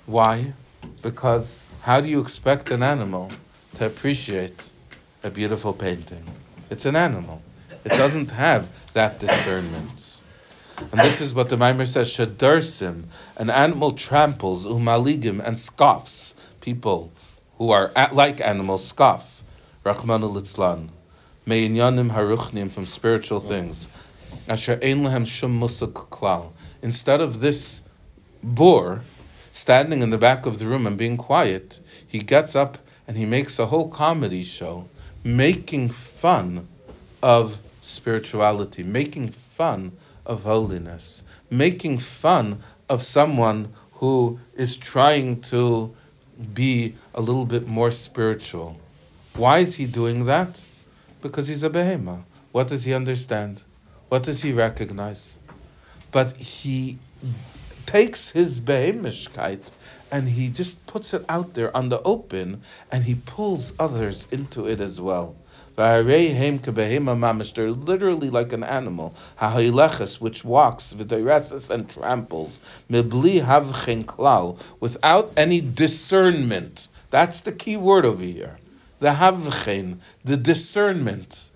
[0.06, 0.54] Why?
[1.02, 3.31] Because how do you expect an animal
[3.74, 4.68] to appreciate
[5.22, 6.24] a beautiful painting?
[6.70, 7.43] It's an animal.
[7.85, 10.20] It doesn't have that discernment.
[10.79, 13.05] And this is what the Maimer says, Shadarsim,
[13.37, 16.35] an animal tramples, umaligim, and scoffs.
[16.61, 17.12] People
[17.59, 19.43] who are at, like animals scoff.
[19.85, 20.89] Rachmanu litzlan.
[21.47, 23.89] Me'inyanim haruchnim, from spiritual things.
[24.49, 26.51] Asher ein lahem shum musuk klal.
[26.83, 27.83] Instead of this
[28.43, 29.01] boor
[29.57, 32.76] standing in the back of the room and being quiet, he gets up
[33.09, 34.86] and he makes a whole comedy show
[35.24, 36.68] making fun
[37.22, 39.92] of spirituality, making fun
[40.26, 45.92] of holiness, making fun of someone who is trying to
[46.52, 48.78] be a little bit more spiritual.
[49.36, 50.62] Why is he doing that?
[51.22, 52.22] Because he's a behema.
[52.52, 53.64] What does he understand?
[54.11, 55.38] What does he recognize?
[56.12, 56.98] But he
[57.87, 59.70] takes his behemishkeit
[60.11, 62.61] and he just puts it out there on the open
[62.93, 65.34] and he pulls others into it as well.
[65.76, 69.14] They're literally like an animal,
[70.20, 70.93] which walks,
[71.70, 72.61] and tramples,
[74.80, 76.89] without any discernment.
[77.11, 78.59] That's the key word over here.
[79.01, 81.51] The havchen, the discernment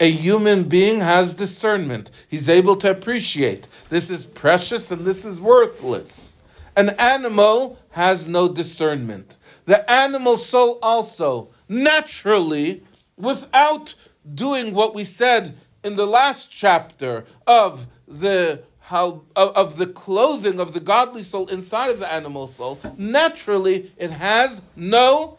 [0.00, 2.10] a human being has discernment.
[2.28, 6.36] He's able to appreciate this is precious and this is worthless.
[6.76, 9.36] An animal has no discernment.
[9.64, 12.82] The animal soul also, naturally,
[13.16, 13.94] without
[14.34, 20.60] doing what we said in the last chapter of the how of, of the clothing
[20.60, 25.36] of the godly soul inside of the animal soul, naturally it has no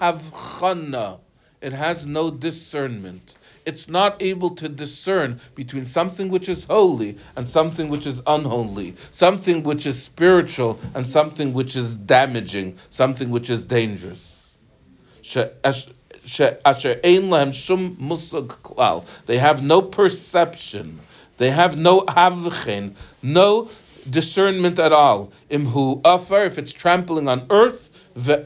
[0.00, 1.18] havchana.
[1.60, 3.36] It has no discernment
[3.68, 8.94] it's not able to discern between something which is holy and something which is unholy,
[9.10, 14.56] something which is spiritual and something which is damaging, something which is dangerous.
[19.26, 20.98] They have no perception.
[21.36, 23.68] They have no havchen, no
[24.08, 25.30] discernment at all.
[25.50, 28.40] Imhu afar, if it's trampling on earth, the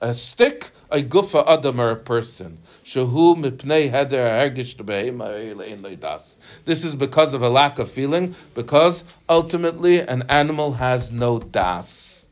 [0.00, 2.58] a stick, a gufa adam or a person.
[2.84, 6.36] Shahu mipnei heder hergish das.
[6.64, 12.26] This is because of a lack of feeling, because ultimately an animal has no das.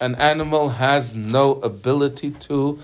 [0.00, 2.78] An animal has no ability to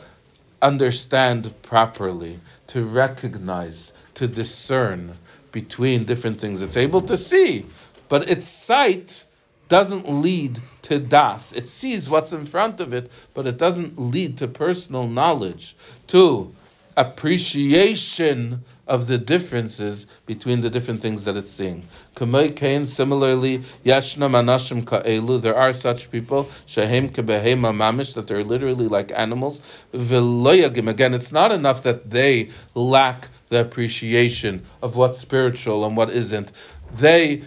[0.63, 5.17] understand properly, to recognize, to discern
[5.53, 6.63] between different things.
[6.63, 7.67] It's able to see,
[8.09, 9.25] but its sight
[9.71, 11.53] doesn't lead to das.
[11.53, 15.75] It sees what's in front of it, but it doesn't lead to personal knowledge,
[16.09, 16.53] to
[16.97, 21.85] appreciation of the differences between the different things that it's seeing.
[22.17, 28.89] Kain, similarly, Yashna Manashim Ka'elu, there are such people, Shahem Kebehema Mamish, that they're literally
[28.89, 29.61] like animals.
[29.95, 36.51] Again, it's not enough that they lack the appreciation of what's spiritual and what isn't.
[36.97, 37.43] They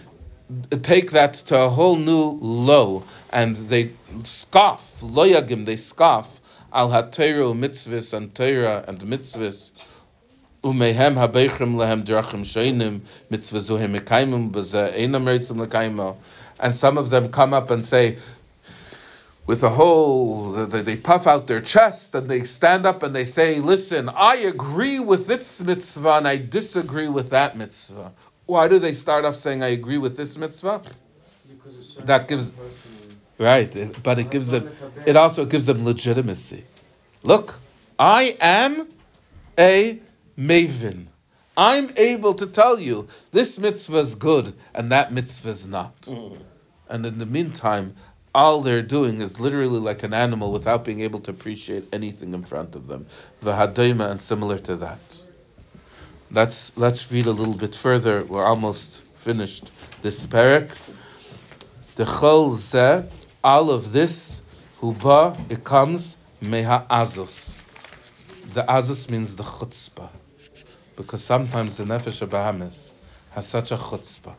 [0.82, 3.92] take that to a whole new low, and they
[4.24, 6.40] scoff, loyagim, they scoff,
[6.72, 9.70] al haTorah mitzvahs and Torah and mitzvahs.
[10.62, 16.16] Habeichim lehem drachim sheinim mitzvahs uhem mekaimim b'zeh einam reitzim lekaimo.
[16.58, 18.18] And some of them come up and say,
[19.46, 23.24] with a whole, they, they puff out their chest and they stand up and they
[23.24, 28.12] say, listen, I agree with this mitzvah and I disagree with that mitzvah.
[28.46, 30.82] Why do they start off saying, I agree with this mitzvah?
[32.00, 32.52] That gives,
[33.38, 34.68] right, but it gives them,
[35.06, 36.64] it also gives them legitimacy.
[37.22, 37.58] Look,
[37.98, 38.88] I am
[39.58, 39.98] a
[40.36, 41.06] Maven.
[41.56, 45.98] I'm able to tell you this mitzvah is good and that mitzvah is not.
[46.02, 46.38] Mm.
[46.88, 47.94] And in the meantime,
[48.34, 52.42] all they're doing is literally like an animal without being able to appreciate anything in
[52.42, 53.06] front of them.
[53.42, 55.23] V'hadayma and similar to that.
[56.34, 58.24] Let's let's read a little bit further.
[58.24, 59.70] We're almost finished
[60.02, 60.74] this parak.
[61.94, 63.06] The chol
[63.44, 64.42] all of this,
[64.80, 67.62] huba, it comes meha azus.
[68.52, 70.10] The azus means the chutzpah,
[70.96, 72.92] because sometimes the nefesh Bahamis
[73.30, 74.34] has such a chutzpah.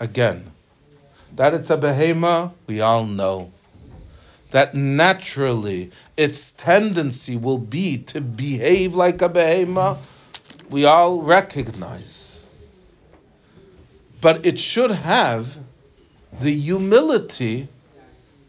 [0.00, 0.50] Again,
[1.34, 3.52] that it's a behema, we all know.
[4.52, 9.98] That naturally its tendency will be to behave like a behema,
[10.70, 12.46] we all recognize.
[14.20, 15.58] But it should have
[16.40, 17.68] the humility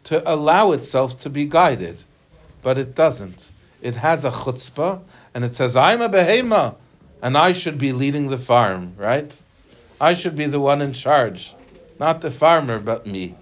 [0.04, 2.02] to allow itself to be guided.
[2.62, 3.50] But it doesn't.
[3.80, 5.00] It has a chutzpah,
[5.34, 6.74] and it says, I'm a behema,
[7.22, 9.42] and I should be leading the farm, right?
[10.00, 11.54] I should be the one in charge.
[12.00, 13.34] Not the farmer, but me.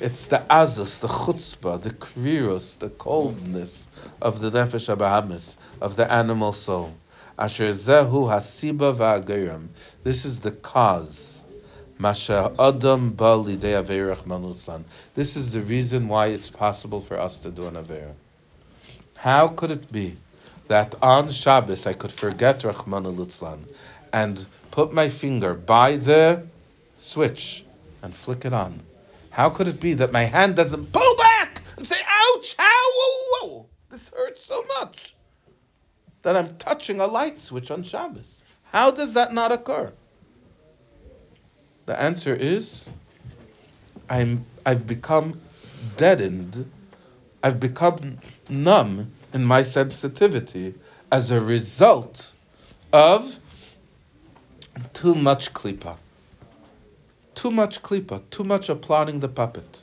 [0.00, 3.88] It's the azus, the chutzpah, the kvirus, the coldness
[4.20, 6.94] of the nefesh abahamis, of the animal soul.
[7.38, 9.68] Asher zehu hasiba va'agerim.
[10.02, 11.44] This is the cause.
[11.96, 14.82] Masha adam ba lidei averach manutzlan.
[15.14, 18.12] This is the reason why it's possible for us to do an avera.
[19.16, 20.16] How could it be
[20.66, 23.60] that on Shabbos I could forget Rachmanu Litzlan
[24.12, 26.44] and put my finger by the
[26.98, 27.64] switch
[28.02, 28.80] and flick it on?
[29.30, 33.48] How could it be that my hand doesn't pull back and say, ouch, ow, whoa,
[33.48, 35.14] whoa, this hurts so much
[36.28, 38.44] that I'm touching a light switch on Shabbos?
[38.64, 39.90] How does that not occur?
[41.86, 42.86] The answer is
[44.10, 45.40] I'm I've become
[45.96, 46.70] deadened.
[47.42, 50.74] I've become numb in my sensitivity
[51.10, 52.34] as a result
[52.92, 53.40] of
[54.92, 55.96] too much klipa.
[57.34, 59.82] Too much klipa, too much applauding the puppet.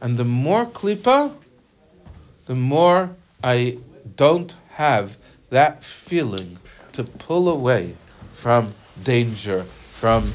[0.00, 1.34] And the more klipa,
[2.46, 3.10] the more
[3.42, 3.78] I
[4.14, 5.18] don't have
[5.52, 6.58] that feeling
[6.92, 7.94] to pull away
[8.30, 8.72] from
[9.02, 10.32] danger, from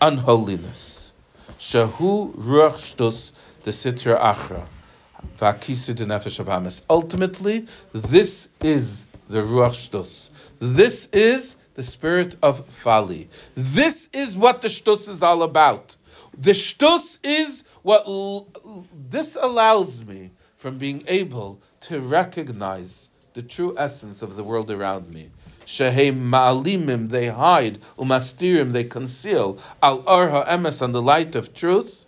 [0.00, 1.12] unholiness.
[1.58, 3.32] Shahu ruach shtus
[3.64, 4.66] the sitra achra.
[5.38, 6.80] Vakisu de nefesh abamis.
[6.88, 10.30] Ultimately, this is the ruach shtus.
[10.58, 13.28] This is the spirit of folly.
[13.54, 15.94] This is what the shtus is all about.
[16.38, 18.48] The shtus is what l-
[19.10, 25.10] this allows me from being able to recognize the true essence of the world around
[25.12, 25.28] me.
[25.66, 32.06] Shehem ma'alimim, they hide, umastirim, they conceal, al arha emes, on the light of truth,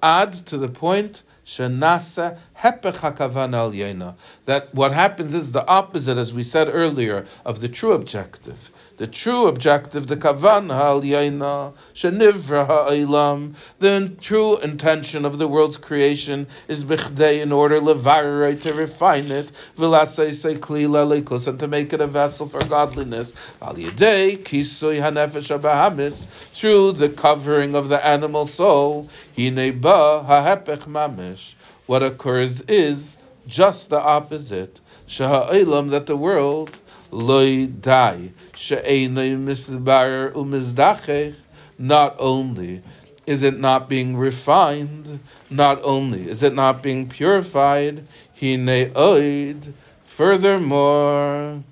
[0.00, 7.24] add to the point, shenasa that what happens is the opposite, as we said earlier,
[7.44, 8.70] of the true objective.
[8.96, 15.76] The true objective, the kavan hal yaina, shenivra ha'olam, the true intention of the world's
[15.76, 22.00] creation is bichdei in order to refine it, v'lasei se klila and to make it
[22.00, 23.32] a vessel for godliness.
[23.62, 30.88] Al yedei kisui hanefesh abahamis, through the covering of the animal soul, hine ba ha'hepech
[30.88, 31.54] mamish.
[31.88, 33.16] What occurs is
[33.46, 34.78] just the opposite.
[35.08, 36.76] Shaha'olam, that the world
[37.10, 41.34] loy dai she'enay misbar umizdachech.
[41.78, 42.82] Not only
[43.24, 45.18] is it not being refined,
[45.48, 48.04] not only is it not being purified,
[48.38, 49.72] hine oid.
[50.04, 51.62] Furthermore,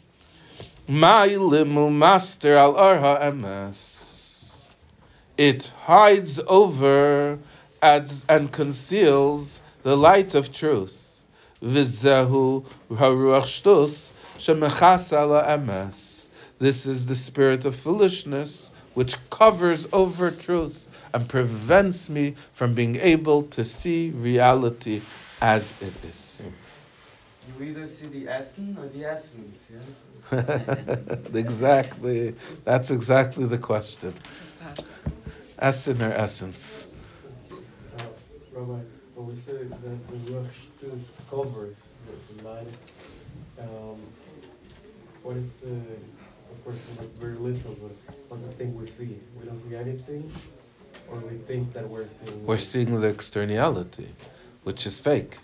[0.89, 4.71] ma'ilimu master al arha emes.
[5.37, 7.39] It hides over
[7.83, 11.23] adds, and conceals the light of truth.
[11.63, 16.27] Vizehu haruach shtus shemechas ala emes.
[16.59, 22.97] This is the spirit of foolishness which covers over truth and prevents me from being
[22.97, 25.03] able to see reality
[25.41, 26.45] as it is.
[27.57, 31.07] You either see the essence or the essence, yeah?
[31.39, 32.35] exactly.
[32.65, 34.15] That's exactly the question.
[35.57, 36.89] Essence or essence?
[37.97, 38.03] Uh,
[38.53, 38.81] Rabbi,
[39.17, 41.77] when we say that the Ruach Shtus covers
[42.07, 42.69] the, the mind,
[43.59, 43.99] um,
[45.37, 47.93] what is the, of course, not very literal, but
[48.29, 49.19] what's the thing we see?
[49.39, 50.31] We don't see anything,
[51.11, 52.47] or we think that we're seeing.
[52.47, 54.09] We're seeing the externality,
[54.65, 55.39] which is fake.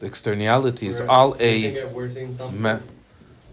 [0.00, 1.84] The externality is We're- all a.
[1.86, 2.60] We're seeing something.
[2.60, 2.80] Ma-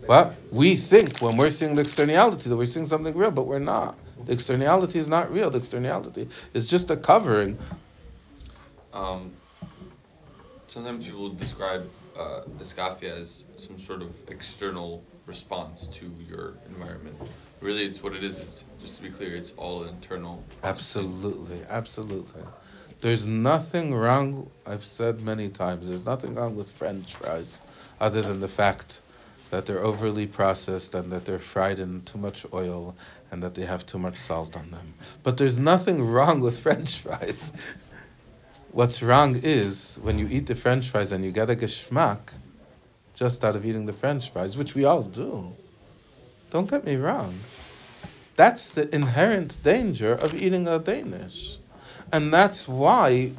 [0.08, 3.60] Well, we think when we're seeing the externality that we're seeing something real, but we're
[3.60, 3.98] not.
[4.26, 5.50] The externality is not real.
[5.50, 7.58] The externality is just a covering.
[8.94, 9.32] Um,
[10.68, 11.90] Sometimes people describe
[12.20, 17.18] uh, iskafia as some sort of external response to your environment.
[17.60, 18.40] Really, it's what it is.
[18.40, 20.44] It's just to be clear, it's all internal.
[20.64, 22.44] Absolutely, absolutely.
[23.02, 24.50] There's nothing wrong.
[24.66, 25.90] I've said many times.
[25.90, 27.62] There's nothing wrong with French fries,
[28.00, 29.02] other than the fact
[29.52, 32.96] that they're overly processed and that they're fried in too much oil
[33.32, 34.94] and that they have too much salt on them.
[35.24, 37.54] But there's nothing wrong with French fries.
[38.72, 42.34] What's wrong is when you eat the French fries and you get a geschmack
[43.18, 45.52] just out of eating the French fries, which we all do.
[46.52, 47.38] Don't get me wrong.
[48.38, 51.58] That's the inherent danger of eating a Danish.
[52.14, 53.32] And that's why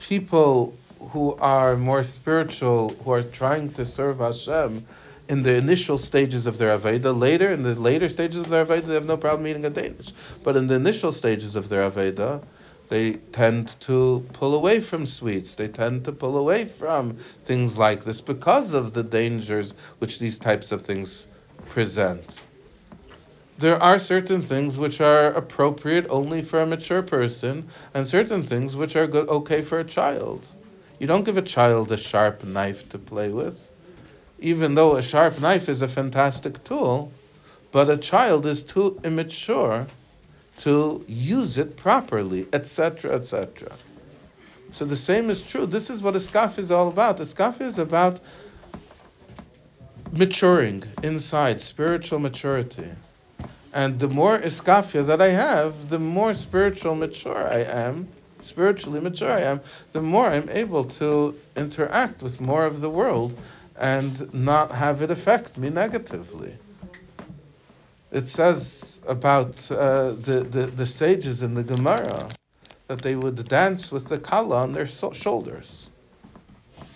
[0.00, 0.74] people
[1.12, 4.84] who are more spiritual, who are trying to serve Hashem,
[5.28, 7.16] in the initial stages of their Aveda.
[7.16, 10.12] Later, in the later stages of their Aveda, they have no problem eating a Danish.
[10.42, 12.42] But in the initial stages of their Aveda,
[12.90, 15.54] they tend to pull away from sweets.
[15.54, 17.16] They tend to pull away from
[17.46, 21.26] things like this because of the dangers which these types of things
[21.70, 22.44] present.
[23.56, 28.76] There are certain things which are appropriate only for a mature person, and certain things
[28.76, 30.46] which are good okay for a child.
[30.98, 33.70] You don't give a child a sharp knife to play with
[34.40, 37.12] even though a sharp knife is a fantastic tool,
[37.72, 39.86] but a child is too immature
[40.60, 43.72] to use it properly, etc., etc.
[44.72, 45.66] So the same is true.
[45.66, 47.18] This is what iskaf is all about.
[47.18, 48.20] Iskaf is about
[50.12, 52.90] maturing inside, spiritual maturity.
[53.72, 58.08] And the more iskafia that I have, the more spiritual mature I am,
[58.40, 59.60] spiritually mature I am,
[59.92, 63.38] the more I'm able to interact with more of the world
[63.78, 66.56] and not have it affect me negatively.
[68.12, 72.28] It says about uh, the, the, the sages in the Gemara
[72.88, 75.88] that they would dance with the kala on their so- shoulders.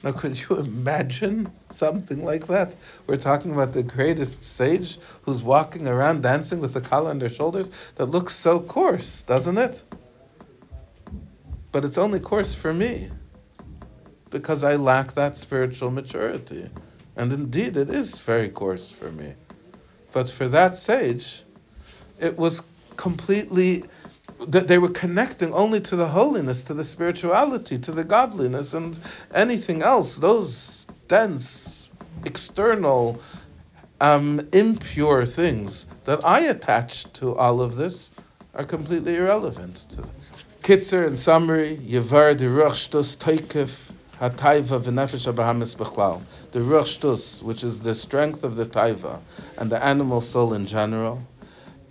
[0.03, 2.75] Now, could you imagine something like that?
[3.07, 7.31] We're talking about the greatest sage who's walking around dancing with the kala on their
[7.31, 7.71] shoulders.
[7.95, 9.83] That looks so coarse, doesn't it?
[11.71, 13.09] But it's only coarse for me
[14.31, 16.69] because I lack that spiritual maturity.
[17.17, 19.35] And indeed, it is very coarse for me.
[20.15, 21.43] But for that sage,
[22.21, 22.63] it was
[22.97, 23.83] completely
[24.47, 28.97] that they were connecting only to the holiness, to the spirituality, to the godliness, and
[29.35, 30.17] anything else.
[30.17, 31.91] Those dense,
[32.25, 33.21] external,
[34.01, 38.13] um, impure things that I attach to all of this
[38.55, 40.15] are completely irrelevant to them.
[40.63, 43.91] Kitzer, in summary, Yevar de Ruach Shtus Toikef
[44.21, 46.23] Hataiva v'nefesh abahamis b'chlal.
[46.53, 49.21] The ruach shtus, which is the strength of the taiva
[49.59, 51.21] and the animal soul in general.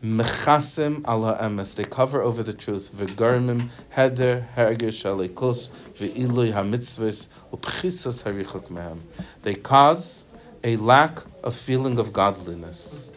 [0.02, 1.76] Mechasim ala emes.
[1.76, 2.92] They cover over the truth.
[2.96, 9.00] V'garmim heder herger shalikus v'ilui hamitzvus u'pchisos harichuk mehem.
[9.42, 10.24] They cause
[10.64, 13.12] a lack of feeling of godliness.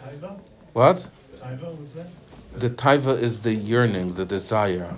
[0.72, 1.06] What?
[1.36, 2.06] Taiva, what's that?
[2.54, 4.96] The taiva is the yearning, the desire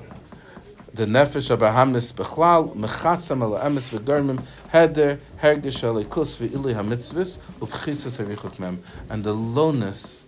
[0.98, 4.42] the nefesh abahamis bechlal mechasam ala emes v'garmim
[4.72, 10.26] heder hergish alikus v'ili hamitzvus upchisus harichuk mem and the lowness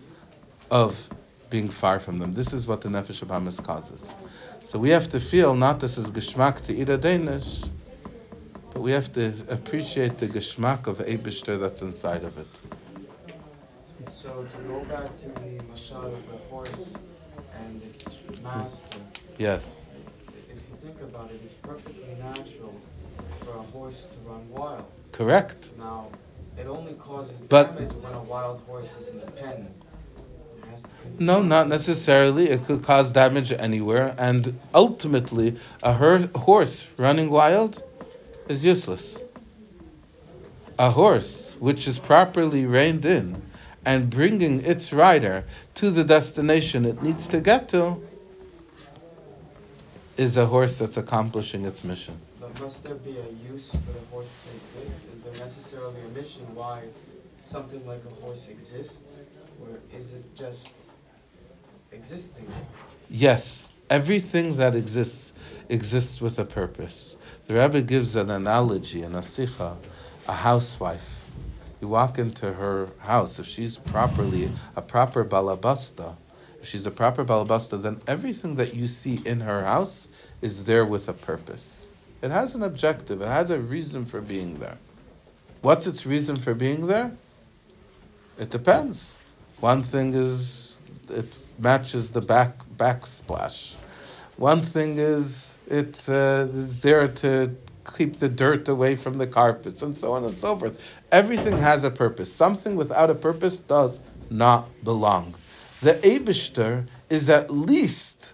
[0.70, 1.10] of
[1.50, 2.32] being far from them.
[2.32, 4.14] This is what the nefesh of abahamis causes.
[4.64, 7.64] So we have to feel not this is geschmack to eat a Danish,
[8.72, 12.60] but we have to appreciate the geschmack of Eibishter that's inside of it.
[14.12, 16.96] So to go back to the mashal of the horse
[17.56, 19.00] and its master.
[19.36, 19.74] Yes
[21.00, 22.78] think about it, it's perfectly natural
[23.44, 24.84] for a horse to run wild.
[25.12, 25.70] Correct.
[25.78, 26.08] Now,
[26.58, 29.68] it only causes but, damage when a wild horse is in a pen.
[31.18, 32.48] No, not necessarily.
[32.48, 37.82] It could cause damage anywhere, and ultimately, a her- horse running wild
[38.48, 39.18] is useless.
[40.78, 43.42] A horse which is properly reined in
[43.84, 45.44] and bringing its rider
[45.74, 48.00] to the destination it needs to get to
[50.20, 52.14] is a horse that's accomplishing its mission.
[52.38, 54.96] But must there be a use for the horse to exist?
[55.10, 56.82] Is there necessarily a mission why
[57.38, 59.24] something like a horse exists?
[59.62, 60.74] Or is it just
[61.90, 62.46] existing?
[63.08, 63.66] Yes.
[63.88, 65.32] Everything that exists
[65.70, 67.16] exists with a purpose.
[67.46, 69.78] The Rebbe gives an analogy, an asicha,
[70.28, 71.24] a housewife.
[71.80, 76.14] You walk into her house, if she's properly a proper balabasta,
[76.60, 80.08] if she's a proper balabasta, then everything that you see in her house
[80.42, 81.88] is there with a purpose.
[82.22, 84.76] It has an objective, it has a reason for being there.
[85.62, 87.12] What's its reason for being there?
[88.38, 89.18] It depends.
[89.60, 90.80] One thing is
[91.10, 93.74] it matches the back backsplash.
[94.36, 97.54] One thing is it uh, is there to
[97.96, 100.98] keep the dirt away from the carpets, and so on and so forth.
[101.12, 102.32] Everything has a purpose.
[102.32, 104.00] Something without a purpose does
[104.30, 105.34] not belong.
[105.82, 108.32] The Abishter is at least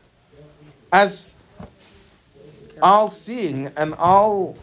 [0.92, 1.28] as
[2.82, 4.57] all seeing and all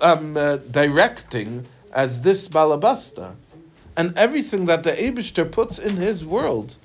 [0.00, 3.34] um, uh, directing as this balabasta.
[3.96, 6.76] And everything that the Abishter puts in his world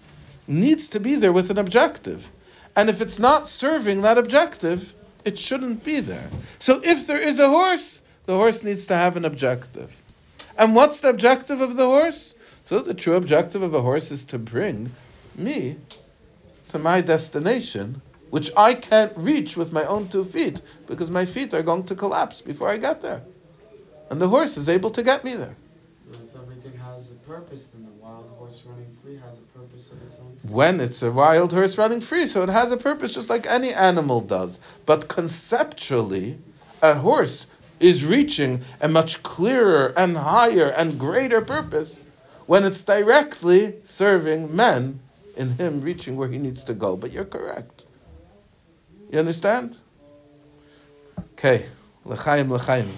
[0.47, 2.27] needs to be there with an objective.
[2.75, 4.93] And if it's not serving that objective,
[5.25, 6.27] it shouldn't be there.
[6.59, 9.95] So if there is a horse, the horse needs to have an objective.
[10.57, 12.33] And what's the objective of the horse?
[12.72, 14.91] So the true objective of a horse is to bring
[15.36, 15.76] me
[16.69, 21.53] to my destination, which I can't reach with my own two feet because my feet
[21.53, 23.24] are going to collapse before I get there.
[24.09, 25.57] And the horse is able to get me there.
[26.09, 29.91] But if everything has a purpose, then the wild horse running free has a purpose
[29.91, 30.38] of its own.
[30.49, 33.74] When it's a wild horse running free, so it has a purpose just like any
[33.74, 34.59] animal does.
[34.86, 36.38] But conceptually,
[36.82, 37.47] a horse
[37.82, 41.99] is reaching a much clearer and higher and greater purpose
[42.51, 44.99] when it's directly serving men
[45.37, 46.97] in him reaching where he needs to go.
[46.97, 47.85] But you're correct.
[49.09, 49.77] You understand?
[51.31, 51.65] Okay.
[52.03, 52.89] L'chaim, l'chaim.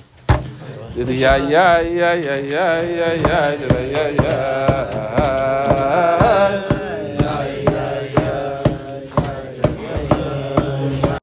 [0.96, 4.93] Yeah, yeah, yeah, yeah, yeah, yeah, yeah, yeah, yeah.